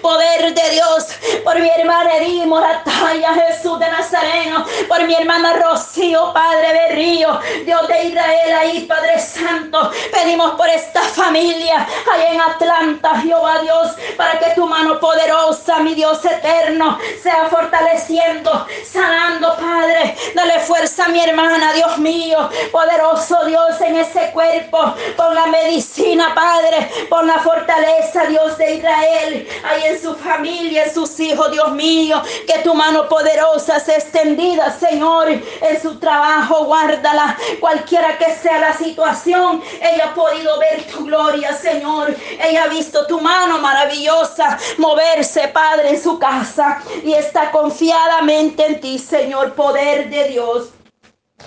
Poder 0.01 0.55
de 0.55 0.71
Dios. 0.71 1.09
Por 1.45 1.59
mi 1.61 1.69
hermana 1.69 2.17
Edith 2.17 2.45
Morataya, 2.45 3.35
Jesús 3.35 3.79
de 3.79 3.89
Nazareno. 3.89 4.65
Por 4.89 5.05
mi 5.05 5.15
hermana 5.15 5.55
Rocío, 5.55 6.33
Padre 6.33 6.73
Berrío. 6.73 7.41
Dios 7.65 7.89
de 7.89 8.05
Israel, 8.05 8.53
ahí, 8.59 8.81
Padre 8.87 9.19
Santo. 9.19 9.91
Pedimos 10.13 10.53
por 10.53 10.69
esta 10.69 11.01
familia 11.03 11.87
allá 12.13 12.33
en 12.33 12.41
Atlanta, 12.41 13.21
Jehová 13.21 13.61
Dios, 13.63 13.93
para 14.17 14.39
que 14.39 14.51
tu 14.55 14.67
mano 14.67 14.99
poderosa, 14.99 15.79
mi 15.79 15.95
Dios 15.95 16.25
eterno, 16.25 16.99
sea 17.23 17.49
fortaleciendo, 17.49 18.67
sanando, 18.91 19.57
Padre. 19.57 20.17
Dale 20.35 20.61
fuerza 20.61 21.05
a 21.07 21.09
mi 21.09 21.23
hermana, 21.23 21.73
Dios 21.73 21.99
mío, 21.99 22.49
poderoso 22.73 23.45
Dios 23.47 23.81
en 23.81 23.97
ese 23.97 24.31
cuerpo, 24.33 24.95
por 25.17 25.35
la 25.35 25.47
medicina, 25.47 26.35
Padre, 26.35 26.91
por 27.09 27.25
la 27.25 27.39
fortaleza, 27.39 28.25
Dios 28.27 28.57
de 28.59 28.75
Israel, 28.75 29.49
ahí 29.65 29.85
en 29.91 30.03
su 30.03 30.15
familia, 30.15 30.85
en 30.85 30.95
sus 30.95 31.19
hijos, 31.21 31.51
Dios 31.51 31.73
mío, 31.73 32.23
que 32.47 32.61
tu 32.61 32.75
mano 32.75 33.09
poderosa 33.09 33.81
sea 33.81 33.97
extendida, 33.97 34.71
Señor, 34.79 35.29
en 35.29 35.83
su 35.83 35.99
trabajo, 35.99 36.65
guárdala, 36.65 37.37
cualquiera 37.61 38.17
que 38.19 38.35
sea 38.35 38.59
la 38.59 38.77
situación, 38.77 39.63
ella 39.81 40.11
ha 40.11 40.15
podido 40.15 40.59
ver 40.59 40.85
tu 40.85 41.05
gloria, 41.05 41.55
Señor. 41.55 42.15
Ella 42.43 42.65
ha 42.65 42.69
visto 42.69 43.07
tu 43.07 43.21
mano 43.21 43.59
maravillosa 43.59 44.59
moverse, 44.79 45.49
Padre, 45.49 45.91
en 45.91 46.03
su 46.03 46.19
casa 46.19 46.83
y 47.05 47.13
está 47.13 47.51
confiadamente 47.51 48.67
en 48.67 48.81
ti, 48.81 48.99
Señor, 48.99 49.55
poder 49.55 50.11
de 50.11 50.29
Dios. 50.29 50.69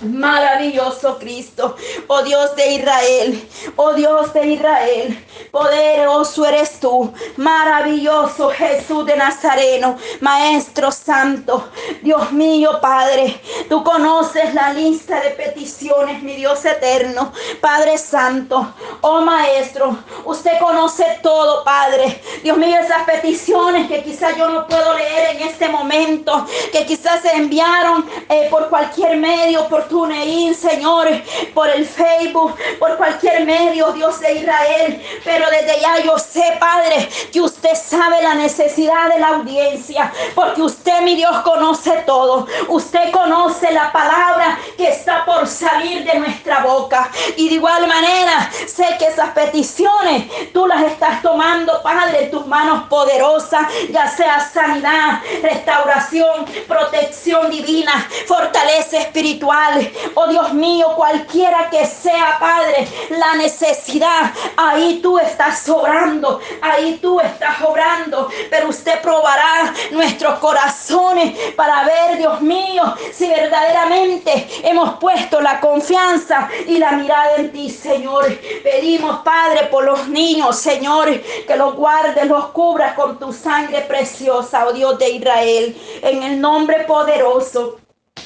Maravilloso 0.02 1.18
Cristo, 1.18 1.76
oh 2.08 2.24
Dios 2.24 2.56
de 2.56 2.74
Israel, 2.74 3.50
oh 3.78 3.94
Dios 3.94 4.34
de 4.34 4.48
Israel, 4.48 5.26
poderoso 5.52 6.46
eres 6.46 6.80
tú, 6.80 7.14
maravilloso 7.38 8.50
Jesús 8.50 9.06
de 9.06 9.16
Nazareno, 9.16 9.98
Maestro 10.20 10.92
Santo, 10.92 11.70
Dios 12.02 12.32
mío 12.32 12.80
Padre, 12.82 13.40
tú 13.70 13.84
conoces 13.84 14.54
la 14.54 14.74
lista 14.74 15.22
de 15.22 15.30
peticiones, 15.30 16.22
mi 16.22 16.36
Dios 16.36 16.66
eterno, 16.66 17.32
Padre 17.62 17.98
Santo, 17.98 18.74
oh 19.02 19.22
Maestro, 19.22 19.98
usted 20.26 20.60
conoce 20.60 21.06
todo, 21.22 21.64
Padre, 21.64 22.22
Dios 22.44 22.58
mío, 22.58 22.78
esas 22.82 23.04
peticiones 23.04 23.88
que 23.88 24.04
quizás 24.04 24.36
yo 24.38 24.50
no 24.50 24.68
puedo 24.68 24.94
leer 24.96 25.36
en 25.36 25.48
este 25.48 25.70
momento, 25.70 26.46
que 26.72 26.86
quizás 26.86 27.22
se 27.22 27.32
enviaron 27.32 28.06
eh, 28.28 28.48
por 28.50 28.70
cualquier 28.70 29.16
medio, 29.18 29.68
por 29.70 29.83
TuneIn, 29.88 30.56
Señor, 30.56 31.08
por 31.54 31.70
el 31.70 31.86
Facebook, 31.86 32.56
por 32.80 32.98
cualquier 32.98 33.46
medio, 33.46 33.92
Dios 33.94 34.20
de 34.20 34.34
Israel. 34.34 35.02
Pero 35.24 35.46
desde 35.50 35.80
ya 35.80 36.00
yo 36.04 36.18
sé, 36.18 36.58
Padre, 36.60 37.10
que 37.32 37.42
usted 37.42 37.76
sabe 37.76 38.22
la 38.22 38.36
necesidad 38.36 39.10
de 39.10 39.20
la 39.20 39.30
audiencia, 39.30 40.12
porque 40.36 40.62
usted, 40.62 41.02
mi 41.02 41.16
Dios, 41.16 41.36
conoce 41.42 41.92
todo. 42.06 42.48
Usted 42.68 43.12
conoce 43.12 43.72
la 43.72 43.92
palabra 43.92 44.60
que 44.78 44.90
está 44.90 45.26
por 45.26 45.48
salir 45.48 46.04
de 46.04 46.20
nuestra 46.20 46.64
boca. 46.64 47.10
Y 47.38 47.50
de 47.50 47.56
igual 47.56 47.88
manera, 47.88 48.50
sé 48.68 48.96
que 48.98 49.06
esas 49.06 49.30
peticiones 49.32 50.52
tú 50.54 50.68
las 50.68 50.84
estás 50.84 51.22
tomando, 51.22 51.82
Padre, 51.82 52.26
en 52.26 52.32
tus 52.32 52.46
manos 52.48 52.88
poderosas, 52.90 53.68
ya 53.90 54.08
sea 54.08 54.40
sanidad, 54.40 55.22
restauración, 55.42 56.46
protección 56.68 57.50
divina, 57.50 58.08
fortaleza 58.28 59.00
espiritual, 59.00 59.73
Oh 60.16 60.28
Dios 60.28 60.54
mío, 60.54 60.88
cualquiera 60.96 61.70
que 61.70 61.86
sea, 61.86 62.38
Padre, 62.40 62.88
la 63.10 63.36
necesidad, 63.36 64.32
ahí 64.58 65.00
tú 65.02 65.18
estás 65.18 65.60
sobrando, 65.60 66.40
ahí 66.62 67.00
tú 67.02 67.20
estás 67.20 67.62
obrando, 67.62 68.30
pero 68.50 68.70
usted 68.70 69.02
probará 69.02 69.74
nuestros 69.92 70.40
corazones 70.40 71.38
para 71.56 71.84
ver, 71.84 72.18
Dios 72.18 72.42
mío, 72.42 72.84
si 73.12 73.28
verdaderamente 73.28 74.48
hemos 74.64 74.98
puesto 75.00 75.42
la 75.42 75.60
confianza 75.60 76.50
y 76.68 76.78
la 76.78 76.92
mirada 76.94 77.36
en 77.38 77.52
ti, 77.52 77.70
Señor. 77.70 78.26
Pedimos, 78.64 79.22
Padre, 79.24 79.68
por 79.68 79.84
los 79.84 80.08
niños, 80.08 80.58
Señor, 80.58 81.10
que 81.48 81.56
los 81.56 81.76
guardes, 81.76 82.28
los 82.28 82.48
cubras 82.48 82.94
con 82.94 83.18
tu 83.20 83.34
sangre 83.34 83.82
preciosa, 83.82 84.68
oh 84.68 84.74
Dios 84.74 84.98
de 85.00 85.10
Israel, 85.10 85.78
en 86.02 86.24
el 86.24 86.40
nombre 86.40 86.84
poderoso 86.86 87.78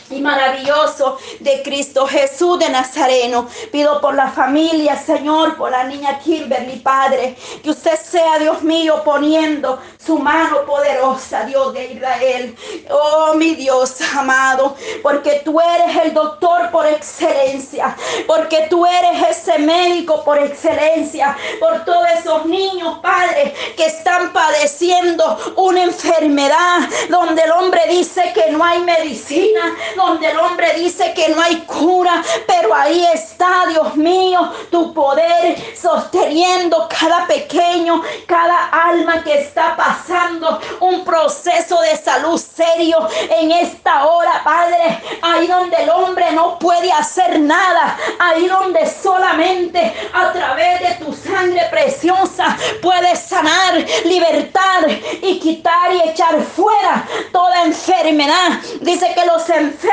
y 0.10 0.22
maravilloso 0.22 1.17
de 1.39 1.62
Cristo 1.63 2.08
Jesús 2.08 2.60
de 2.60 2.70
Nazareno. 2.70 3.48
Pido 3.72 4.00
por 4.02 4.15
la 4.15 4.30
familia, 4.30 4.96
Señor, 4.98 5.58
por 5.58 5.72
la 5.72 5.84
niña 5.84 6.20
Kimberly, 6.20 6.80
Padre, 6.80 7.36
que 7.63 7.70
usted 7.70 8.00
sea, 8.00 8.39
Dios 8.39 8.62
mío, 8.63 9.02
poniendo 9.04 9.80
su 10.04 10.17
mano 10.20 10.65
poderosa, 10.65 11.43
Dios 11.46 11.74
de 11.74 11.93
Israel. 11.93 12.56
Oh, 12.89 13.34
mi 13.36 13.56
Dios 13.56 13.96
amado, 14.15 14.76
porque 15.04 15.41
tú 15.43 15.60
eres 15.60 15.96
el 16.04 16.13
doctor 16.13 16.72
por 16.72 16.86
excelencia, 16.86 17.96
porque 18.26 18.67
tú 18.70 18.86
eres 18.86 19.38
ese 19.38 19.60
médico 19.60 20.24
por 20.24 20.38
excelencia, 20.39 21.36
por 21.60 21.84
todos 21.84 22.08
esos 22.20 22.46
niños, 22.46 23.00
Padre, 23.00 23.54
que 23.76 23.86
están 23.86 24.32
padeciendo 24.32 25.38
una 25.58 25.84
enfermedad 25.84 26.80
donde 27.10 27.41
el 27.41 27.52
hombre 27.52 27.82
dice 27.89 28.32
que 28.34 28.52
no 28.52 28.63
hay 28.63 28.82
medicina, 28.82 29.76
donde 29.97 30.29
el 30.29 30.39
hombre 30.39 30.73
dice 30.75 31.13
que 31.13 31.29
no 31.29 31.41
hay 31.41 31.57
cura, 31.62 32.23
pero 32.47 32.73
ahí 32.73 33.05
está, 33.13 33.65
Dios 33.67 33.95
mío, 33.95 34.39
tu 34.71 34.93
poder 34.93 35.57
sosteniendo 35.75 36.88
cada 36.88 37.25
pequeño, 37.25 38.01
cada 38.25 38.69
alma 38.69 39.23
que 39.23 39.41
está 39.41 39.75
pasando 39.75 40.60
un 40.79 41.03
proceso 41.03 41.81
de 41.81 41.97
salud 41.97 42.39
serio 42.39 43.10
en 43.29 43.51
esta 43.51 44.05
hora, 44.05 44.41
Padre, 44.43 45.01
ahí 45.21 45.47
donde 45.47 45.75
el 45.77 45.89
hombre 45.89 46.31
no 46.31 46.60
puede 46.60 46.91
hacer 46.91 47.39
nada, 47.39 47.97
ahí 48.19 48.47
donde 48.47 48.88
solamente 48.88 49.93
a 50.13 50.31
través 50.31 50.79
de 50.79 51.05
tu 51.05 51.13
sangre 51.13 51.62
preciosa 51.71 52.55
puedes 52.81 53.19
sanar, 53.19 53.83
libertar 54.05 54.88
y 55.21 55.39
quitar 55.39 55.91
y 55.91 56.10
echar 56.10 56.39
fuera 56.41 57.05
toda 57.31 57.63
enfermedad. 57.63 58.60
Dice 58.81 59.12
que 59.15 59.25
los 59.25 59.49
enfermos 59.49 59.87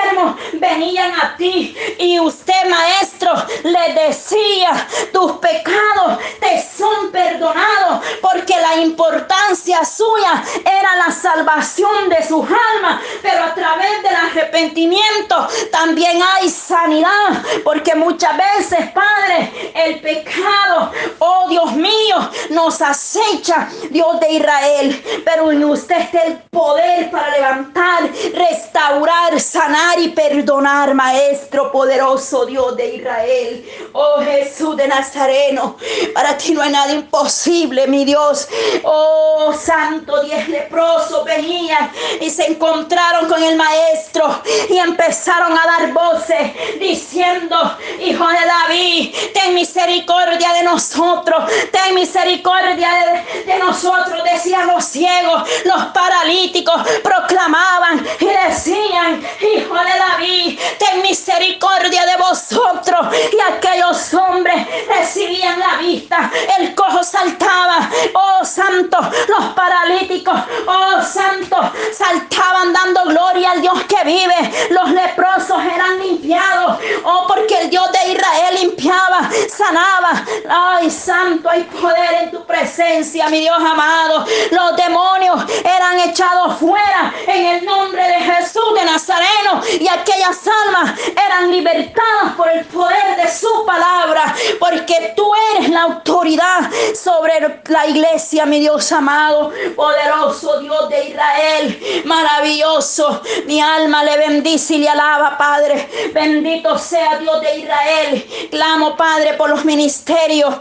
venían 0.55 1.13
a 1.21 1.37
ti 1.37 1.77
y 1.99 2.19
usted, 2.21 2.69
maestro, 2.69 3.33
le 3.63 4.07
decía, 4.07 4.87
tus 5.13 5.33
pecados 5.33 6.19
te 6.41 6.65
son 6.77 7.11
perdonados 7.11 8.05
porque 8.21 8.55
la 8.61 8.77
importancia 8.77 9.85
suya 9.85 10.43
era 10.61 10.97
la 10.97 11.13
salvación 11.13 12.09
de 12.09 12.27
sus 12.27 12.45
almas, 12.45 13.03
pero 13.23 13.45
a 13.45 13.55
través 13.55 14.03
del 14.03 14.15
arrepentimiento 14.15 15.49
también 15.71 16.21
hay 16.23 16.49
sanidad, 16.49 17.43
porque 17.63 17.95
muchas 17.95 18.37
veces, 18.37 18.91
Padre, 18.93 19.73
el 19.75 20.01
pecado, 20.01 20.93
oh 21.19 21.49
Dios 21.49 21.73
mío, 21.73 22.31
nos 22.51 22.81
acecha, 22.81 23.69
Dios 23.91 24.21
de 24.21 24.33
Israel, 24.33 25.23
pero 25.25 25.51
en 25.53 25.65
usted 25.65 26.01
está 26.01 26.23
el 26.23 26.39
poder 26.51 27.11
para 27.11 27.31
levantar, 27.31 28.11
restaurar, 28.35 29.39
sanar 29.41 29.84
y 29.99 30.09
perdonar, 30.09 30.95
Maestro 30.95 31.71
poderoso 31.71 32.47
Dios 32.47 32.77
de 32.77 32.97
Israel. 32.97 33.65
Oh 33.93 34.21
Jesús 34.23 34.77
de 34.77 34.89
Nazareno, 34.89 35.77
para 36.15 36.37
ti 36.37 36.53
no 36.53 36.63
hay 36.63 36.71
nada 36.71 36.93
imposible, 36.93 37.87
mi 37.87 38.05
Dios. 38.05 38.49
Oh 38.83 39.53
Santo, 39.53 40.23
diez 40.23 40.49
leprosos 40.49 41.25
venían 41.25 41.91
y 42.21 42.29
se 42.31 42.47
encontraron 42.47 43.29
con 43.29 43.43
el 43.43 43.57
Maestro 43.57 44.43
y 44.69 44.79
empezaron 44.79 45.53
a 45.53 45.67
dar 45.67 45.93
voces 45.93 46.53
diciendo, 46.81 47.57
Hijo 48.01 48.27
de 48.27 48.47
David, 48.47 49.15
ten 49.33 49.55
misericordia 49.55 50.53
de 50.55 50.63
nosotros, 50.65 51.45
ten 51.71 51.95
misericordia 51.95 53.25
de, 53.35 53.53
de 53.53 53.59
nosotros, 53.59 54.25
decían 54.25 54.67
los 54.67 54.85
ciegos, 54.85 55.49
los 55.65 55.85
paralíticos, 55.87 56.75
proclamaban 57.03 58.05
y 58.19 58.27
decían, 58.27 59.23
Hijo 59.57 59.74
de 59.83 59.99
David, 59.99 60.59
ten 60.79 61.03
misericordia 61.03 62.07
de 62.07 62.17
vosotros. 62.17 63.07
Y 63.33 63.53
aquellos 63.53 64.15
hombres 64.15 64.67
recibían 64.89 65.59
la 65.59 65.77
vista, 65.79 66.31
el 66.59 66.75
cojo 66.75 67.03
saltaba, 67.03 67.91
oh 68.15 68.45
santo, 68.45 68.99
los 69.29 69.47
paralíticos, 69.55 70.35
oh 70.67 71.03
santo, 71.03 71.57
saltaban 71.93 72.73
dando 72.73 73.05
gloria 73.05 73.53
al 73.53 73.61
Dios 73.61 73.83
que 73.85 74.05
vive. 74.05 74.69
Los 74.71 74.91
leprosos 74.91 75.59
eran 75.65 75.99
limpiados, 76.01 76.79
oh 77.05 77.25
porque 77.27 77.59
el 77.63 77.71
Dios 77.71 77.91
de 77.93 78.13
Israel 78.13 78.55
limpiaba, 78.61 79.31
sanaba. 79.49 80.25
Ay, 80.49 80.91
santo, 80.91 81.49
hay 81.49 81.65
poder 81.65 82.15
en 82.23 82.31
tu 82.31 82.45
presencia, 82.45 83.29
mi 83.29 83.41
Dios 83.41 83.59
amado. 83.59 84.25
Los 84.51 84.77
demonios 84.77 85.45
eran 85.65 85.99
echados 86.01 86.59
fuera 86.59 87.13
en 87.27 87.47
el 87.47 87.65
nombre 87.65 88.03
de 88.07 88.21
Jesús 88.21 88.75
de 88.75 88.85
Nazareno 88.85 89.63
y 89.81 89.89
aquellas 89.89 90.41
almas 90.65 90.99
eran 91.27 91.51
libertadas 91.51 92.35
por 92.37 92.49
el 92.51 92.65
poder 92.67 93.17
de 93.17 93.31
su 93.31 93.65
palabra, 93.67 94.35
porque 94.59 95.13
tú 95.17 95.31
eres 95.53 95.71
la 95.71 95.83
autoridad 95.83 96.71
sobre 96.95 97.63
la 97.67 97.87
iglesia, 97.87 98.47
mi 98.47 98.61
Dios 98.61 98.91
amado, 98.93 99.53
poderoso 99.77 100.61
Dios 100.61 100.89
de 100.89 101.09
Israel, 101.09 102.03
maravilloso. 102.05 103.23
Mi 103.47 103.61
alma 103.61 104.05
le 104.05 104.17
bendice 104.19 104.75
y 104.75 104.79
le 104.79 104.89
alaba, 104.89 105.37
Padre. 105.39 105.89
Bendito 106.13 106.79
sea 106.79 107.19
Dios 107.19 107.41
de 107.41 107.59
Israel. 107.59 108.49
Clamo, 108.51 108.97
Padre, 108.97 109.35
por 109.35 109.51
los 109.51 109.65
ministerios 109.65 110.55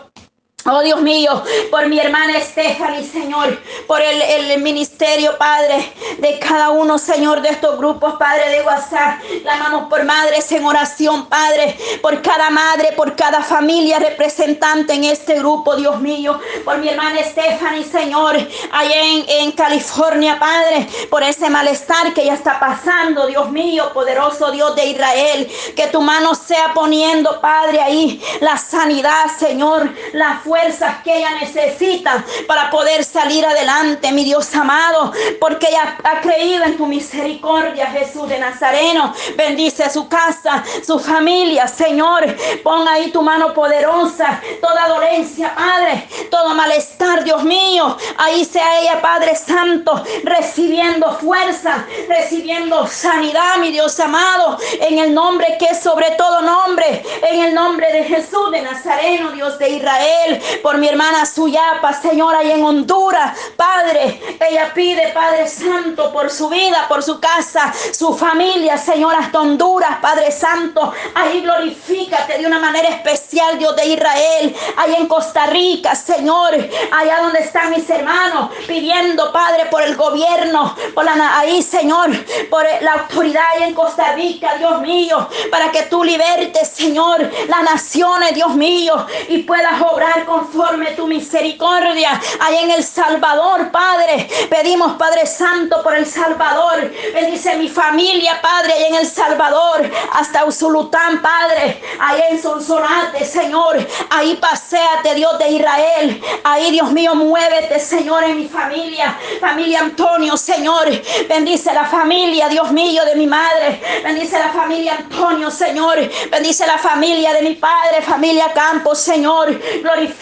Oh 0.65 0.81
Dios 0.81 1.01
mío, 1.01 1.43
por 1.71 1.87
mi 1.87 1.99
hermana 1.99 2.39
Stephanie, 2.39 3.03
Señor, 3.03 3.59
por 3.85 3.99
el, 3.99 4.21
el, 4.21 4.61
ministerio, 4.61 5.37
Padre, 5.37 5.91
de 6.19 6.39
cada 6.39 6.69
uno, 6.69 6.97
Señor, 6.97 7.41
de 7.41 7.49
estos 7.49 7.77
grupos, 7.77 8.13
Padre 8.17 8.49
de 8.49 8.61
WhatsApp. 8.61 9.19
Clamamos 9.41 9.89
por 9.89 10.05
madres 10.05 10.49
en 10.53 10.65
oración, 10.65 11.25
Padre, 11.25 11.77
por 12.01 12.21
cada 12.21 12.49
madre, 12.49 12.93
por 12.95 13.13
cada 13.13 13.41
familia 13.41 13.99
representante 13.99 14.93
en 14.93 15.03
este 15.03 15.33
grupo, 15.39 15.75
Dios 15.75 15.99
mío, 15.99 16.39
por 16.63 16.77
mi 16.77 16.87
hermana 16.87 17.19
Stephanie, 17.25 17.83
Señor, 17.83 18.37
allá 18.71 19.03
en, 19.03 19.25
en 19.27 19.51
California, 19.51 20.39
Padre, 20.39 20.87
por 21.09 21.23
ese 21.23 21.49
malestar 21.49 22.13
que 22.13 22.25
ya 22.25 22.35
está 22.35 22.57
pasando, 22.61 23.27
Dios 23.27 23.51
mío, 23.51 23.91
poderoso 23.93 24.49
Dios 24.51 24.77
de 24.77 24.85
Israel, 24.85 25.51
que 25.75 25.87
tu 25.87 25.99
mano 25.99 26.33
sea 26.35 26.73
poniendo, 26.73 27.41
Padre, 27.41 27.81
ahí 27.81 28.23
la 28.39 28.57
sanidad, 28.57 29.25
Señor, 29.37 29.89
la 30.13 30.37
fuerza 30.37 30.52
fuerzas 30.53 31.01
que 31.03 31.17
ella 31.17 31.31
necesita 31.41 32.23
para 32.47 32.69
poder 32.69 33.03
salir 33.03 33.43
adelante, 33.43 34.11
mi 34.11 34.23
Dios 34.23 34.53
amado, 34.53 35.11
porque 35.39 35.67
ella 35.67 35.97
ha 36.03 36.21
creído 36.21 36.63
en 36.63 36.77
tu 36.77 36.85
misericordia, 36.85 37.87
Jesús 37.87 38.29
de 38.29 38.37
Nazareno. 38.37 39.15
Bendice 39.35 39.89
su 39.89 40.07
casa, 40.07 40.63
su 40.85 40.99
familia, 40.99 41.67
Señor. 41.67 42.23
Pon 42.63 42.87
ahí 42.87 43.09
tu 43.09 43.23
mano 43.23 43.51
poderosa, 43.51 44.39
toda 44.61 44.89
dolencia, 44.89 45.55
Padre, 45.55 46.07
todo 46.29 46.53
malestar, 46.53 47.23
Dios 47.23 47.43
mío. 47.43 47.97
Ahí 48.19 48.45
sea 48.45 48.79
ella, 48.79 49.01
Padre 49.01 49.35
Santo, 49.35 50.03
recibiendo 50.23 51.13
fuerza, 51.13 51.83
recibiendo 52.07 52.85
sanidad, 52.85 53.57
mi 53.57 53.71
Dios 53.71 53.99
amado, 53.99 54.59
en 54.81 54.99
el 54.99 55.15
nombre 55.15 55.57
que 55.57 55.65
es 55.65 55.79
sobre 55.79 56.11
todo 56.11 56.43
nombre, 56.43 57.03
en 57.27 57.41
el 57.41 57.55
nombre 57.55 57.91
de 57.91 58.03
Jesús 58.03 58.51
de 58.51 58.61
Nazareno, 58.61 59.31
Dios 59.31 59.57
de 59.57 59.69
Israel, 59.69 60.42
por 60.61 60.77
mi 60.77 60.87
hermana 60.87 61.25
Suyapa, 61.25 61.93
Señora, 61.93 62.43
y 62.43 62.51
en 62.51 62.63
Honduras, 62.63 63.37
Padre, 63.55 64.37
ella 64.49 64.71
pide, 64.73 65.09
Padre 65.13 65.47
Santo, 65.47 66.11
por 66.11 66.29
su 66.29 66.49
vida, 66.49 66.85
por 66.87 67.03
su 67.03 67.19
casa, 67.19 67.73
su 67.91 68.15
familia, 68.15 68.77
Señor, 68.77 69.15
hasta 69.15 69.41
Honduras, 69.41 69.97
Padre 70.01 70.31
Santo, 70.31 70.93
ahí 71.15 71.41
glorifícate 71.41 72.37
de 72.39 72.45
una 72.47 72.59
manera 72.59 72.89
especial, 72.89 73.57
Dios 73.57 73.75
de 73.75 73.85
Israel, 73.87 74.55
ahí 74.77 74.95
en 74.95 75.07
Costa 75.07 75.45
Rica, 75.47 75.95
Señor, 75.95 76.53
allá 76.91 77.21
donde 77.21 77.39
están 77.39 77.71
mis 77.71 77.89
hermanos, 77.89 78.49
pidiendo, 78.67 79.31
Padre, 79.31 79.65
por 79.69 79.81
el 79.81 79.95
gobierno, 79.95 80.75
por 80.93 81.05
la, 81.05 81.37
ahí, 81.37 81.61
Señor, 81.61 82.09
por 82.49 82.65
la 82.81 82.93
autoridad 82.93 83.43
ahí 83.55 83.63
en 83.63 83.73
Costa 83.73 84.13
Rica, 84.13 84.55
Dios 84.57 84.81
mío, 84.81 85.27
para 85.51 85.71
que 85.71 85.83
tú 85.83 86.03
libertes, 86.03 86.69
Señor, 86.69 87.29
las 87.47 87.63
naciones, 87.63 88.33
Dios 88.33 88.53
mío, 88.55 89.05
y 89.27 89.39
puedas 89.39 89.81
obrar 89.81 90.25
conforme 90.33 90.91
tu 90.91 91.05
misericordia. 91.05 92.19
Ahí 92.39 92.57
en 92.63 92.71
El 92.71 92.83
Salvador, 92.83 93.69
Padre, 93.71 94.27
pedimos, 94.49 94.93
Padre 94.93 95.27
Santo, 95.27 95.83
por 95.83 95.93
El 95.95 96.07
Salvador. 96.07 96.91
Bendice 97.13 97.55
mi 97.55 97.69
familia, 97.69 98.41
Padre, 98.41 98.73
ahí 98.73 98.85
en 98.85 98.95
El 98.95 99.07
Salvador, 99.07 99.89
hasta 100.13 100.45
Usulután, 100.45 101.21
Padre, 101.21 101.81
ahí 101.99 102.21
en 102.31 102.41
Sonsonate, 102.41 103.23
Señor. 103.25 103.77
Ahí 104.09 104.35
paséate, 104.37 105.13
Dios 105.13 105.37
de 105.37 105.49
Israel. 105.51 106.23
Ahí, 106.43 106.71
Dios 106.71 106.91
mío, 106.91 107.13
muévete, 107.13 107.79
Señor, 107.79 108.23
en 108.23 108.37
mi 108.37 108.47
familia. 108.47 109.15
Familia 109.39 109.81
Antonio, 109.81 110.35
Señor. 110.35 110.87
Bendice 111.29 111.73
la 111.73 111.85
familia, 111.85 112.49
Dios 112.49 112.71
mío, 112.71 113.05
de 113.05 113.15
mi 113.15 113.27
madre. 113.27 113.81
Bendice 114.03 114.39
la 114.39 114.49
familia 114.49 114.95
Antonio, 114.97 115.51
Señor. 115.51 115.97
Bendice 116.31 116.65
la 116.65 116.77
familia 116.77 117.33
de 117.33 117.43
mi 117.43 117.55
padre, 117.55 118.01
familia 118.01 118.51
Campos, 118.53 118.99
Señor. 118.99 119.59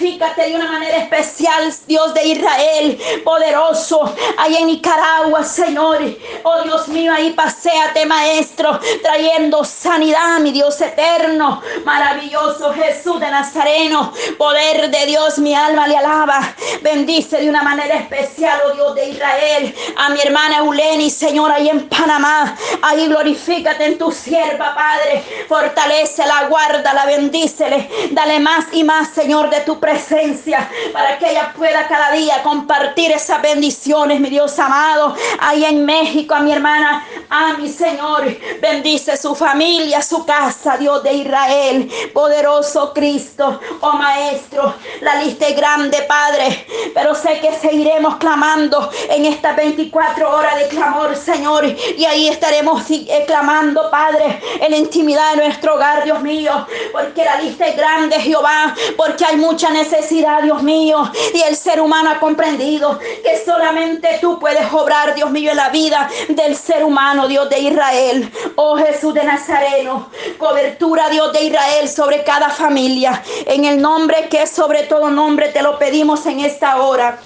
Glorifícate 0.01 0.49
de 0.49 0.55
una 0.55 0.71
manera 0.71 0.97
especial, 0.97 1.71
Dios 1.85 2.11
de 2.15 2.25
Israel, 2.25 2.99
poderoso. 3.23 4.11
Ahí 4.35 4.55
en 4.55 4.65
Nicaragua, 4.65 5.43
Señor. 5.43 5.99
Oh 6.41 6.63
Dios 6.63 6.87
mío, 6.87 7.13
ahí 7.13 7.33
paséate, 7.33 8.07
Maestro, 8.07 8.79
trayendo 9.03 9.63
sanidad, 9.63 10.39
mi 10.39 10.51
Dios 10.51 10.81
eterno. 10.81 11.61
Maravilloso 11.85 12.73
Jesús 12.73 13.19
de 13.19 13.29
Nazareno. 13.29 14.11
Poder 14.39 14.89
de 14.89 15.05
Dios, 15.05 15.37
mi 15.37 15.53
alma 15.53 15.87
le 15.87 15.97
alaba. 15.97 16.55
Bendice 16.81 17.37
de 17.37 17.47
una 17.47 17.61
manera 17.61 17.93
especial, 17.93 18.59
oh 18.65 18.73
Dios 18.73 18.95
de 18.95 19.09
Israel, 19.09 19.75
a 19.97 20.09
mi 20.09 20.19
hermana 20.19 20.57
Euleni, 20.57 21.11
Señor, 21.11 21.51
ahí 21.51 21.69
en 21.69 21.87
Panamá. 21.87 22.57
Ahí 22.81 23.05
glorifícate 23.07 23.85
en 23.85 23.99
tu 23.99 24.11
sierva, 24.11 24.73
Padre. 24.73 25.23
Fortalece 25.47 26.25
la 26.25 26.47
guarda, 26.47 26.91
la 26.91 27.05
bendícele. 27.05 27.87
Dale 28.09 28.39
más 28.39 28.65
y 28.71 28.83
más, 28.83 29.09
Señor, 29.09 29.51
de 29.51 29.61
tu 29.61 29.79
presencia 29.79 29.90
para 30.93 31.17
que 31.17 31.31
ella 31.31 31.53
pueda 31.55 31.87
cada 31.87 32.11
día 32.11 32.41
compartir 32.43 33.11
esas 33.11 33.41
bendiciones, 33.41 34.19
mi 34.19 34.29
Dios 34.29 34.57
amado. 34.59 35.15
Ahí 35.39 35.65
en 35.65 35.85
México, 35.85 36.33
a 36.33 36.39
mi 36.39 36.53
hermana, 36.53 37.05
a 37.29 37.53
mi 37.57 37.67
Señor. 37.67 38.23
Bendice 38.61 39.17
su 39.17 39.35
familia, 39.35 40.01
su 40.01 40.25
casa, 40.25 40.77
Dios 40.77 41.03
de 41.03 41.13
Israel. 41.13 41.91
Poderoso 42.13 42.93
Cristo, 42.93 43.59
oh 43.81 43.93
Maestro. 43.93 44.75
La 45.01 45.15
lista 45.15 45.47
es 45.47 45.55
grande, 45.55 46.03
Padre. 46.07 46.65
Pero 46.93 47.13
sé 47.15 47.39
que 47.39 47.53
seguiremos 47.53 48.15
clamando 48.15 48.89
en 49.09 49.25
estas 49.25 49.55
24 49.55 50.37
horas 50.37 50.57
de 50.57 50.67
clamor, 50.67 51.15
Señor. 51.15 51.65
Y 51.65 52.05
ahí 52.05 52.29
estaremos 52.29 52.89
eh, 52.89 53.23
clamando, 53.27 53.89
Padre, 53.91 54.41
en 54.59 54.71
la 54.71 54.77
intimidad 54.77 55.31
de 55.31 55.47
nuestro 55.47 55.75
hogar, 55.75 56.03
Dios 56.03 56.21
mío. 56.21 56.65
Porque 56.91 57.25
la 57.25 57.41
lista 57.41 57.67
es 57.67 57.75
grande, 57.75 58.19
Jehová. 58.19 58.73
Porque 58.95 59.25
hay 59.25 59.37
mucha 59.37 59.69
necesidad, 59.81 60.43
Dios 60.43 60.61
mío. 60.63 61.11
Y 61.33 61.41
el 61.41 61.55
ser 61.55 61.81
humano 61.81 62.11
ha 62.11 62.19
comprendido 62.19 62.99
que 62.99 63.43
solamente 63.43 64.19
tú 64.21 64.39
puedes 64.39 64.71
obrar, 64.71 65.15
Dios 65.15 65.31
mío, 65.31 65.51
en 65.51 65.57
la 65.57 65.69
vida 65.69 66.09
del 66.29 66.55
ser 66.55 66.83
humano, 66.83 67.27
Dios 67.27 67.49
de 67.49 67.59
Israel. 67.59 68.31
Oh 68.55 68.77
Jesús 68.77 69.13
de 69.13 69.23
Nazareno. 69.23 70.09
Cobertura, 70.37 71.09
Dios 71.09 71.33
de 71.33 71.43
Israel, 71.43 71.89
sobre 71.89 72.23
cada 72.23 72.49
familia. 72.49 73.23
En 73.45 73.65
el 73.65 73.81
nombre 73.81 74.27
que 74.29 74.43
es 74.43 74.49
sobre 74.49 74.83
todo 74.83 75.09
nombre, 75.09 75.49
te 75.49 75.61
lo 75.61 75.77
pedimos 75.77 76.25
en 76.25 76.41
esta 76.41 76.81
hora. 76.81 77.19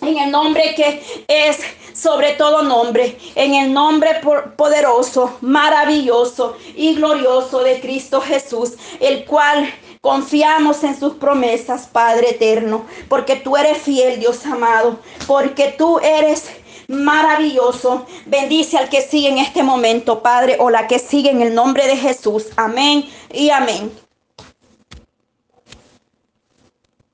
En 0.00 0.16
el 0.16 0.30
nombre 0.30 0.74
que 0.74 1.02
es 1.28 1.58
sobre 1.92 2.32
todo 2.32 2.62
nombre, 2.62 3.18
en 3.34 3.54
el 3.54 3.72
nombre 3.72 4.20
poderoso, 4.56 5.36
maravilloso 5.42 6.56
y 6.74 6.94
glorioso 6.94 7.60
de 7.60 7.78
Cristo 7.80 8.22
Jesús, 8.22 8.72
el 9.00 9.26
cual 9.26 9.70
confiamos 10.00 10.82
en 10.84 10.98
sus 10.98 11.14
promesas, 11.14 11.86
Padre 11.86 12.30
eterno, 12.30 12.84
porque 13.08 13.36
tú 13.36 13.56
eres 13.56 13.78
fiel, 13.78 14.20
Dios 14.20 14.44
amado, 14.46 14.98
porque 15.26 15.74
tú 15.76 15.98
eres 15.98 16.50
maravilloso. 16.88 18.06
Bendice 18.26 18.78
al 18.78 18.88
que 18.88 19.02
sigue 19.02 19.28
en 19.28 19.38
este 19.38 19.62
momento, 19.62 20.22
Padre, 20.22 20.56
o 20.58 20.70
la 20.70 20.86
que 20.86 20.98
sigue 20.98 21.30
en 21.30 21.42
el 21.42 21.54
nombre 21.54 21.86
de 21.86 21.96
Jesús. 21.96 22.46
Amén 22.56 23.08
y 23.32 23.50
amén. 23.50 23.90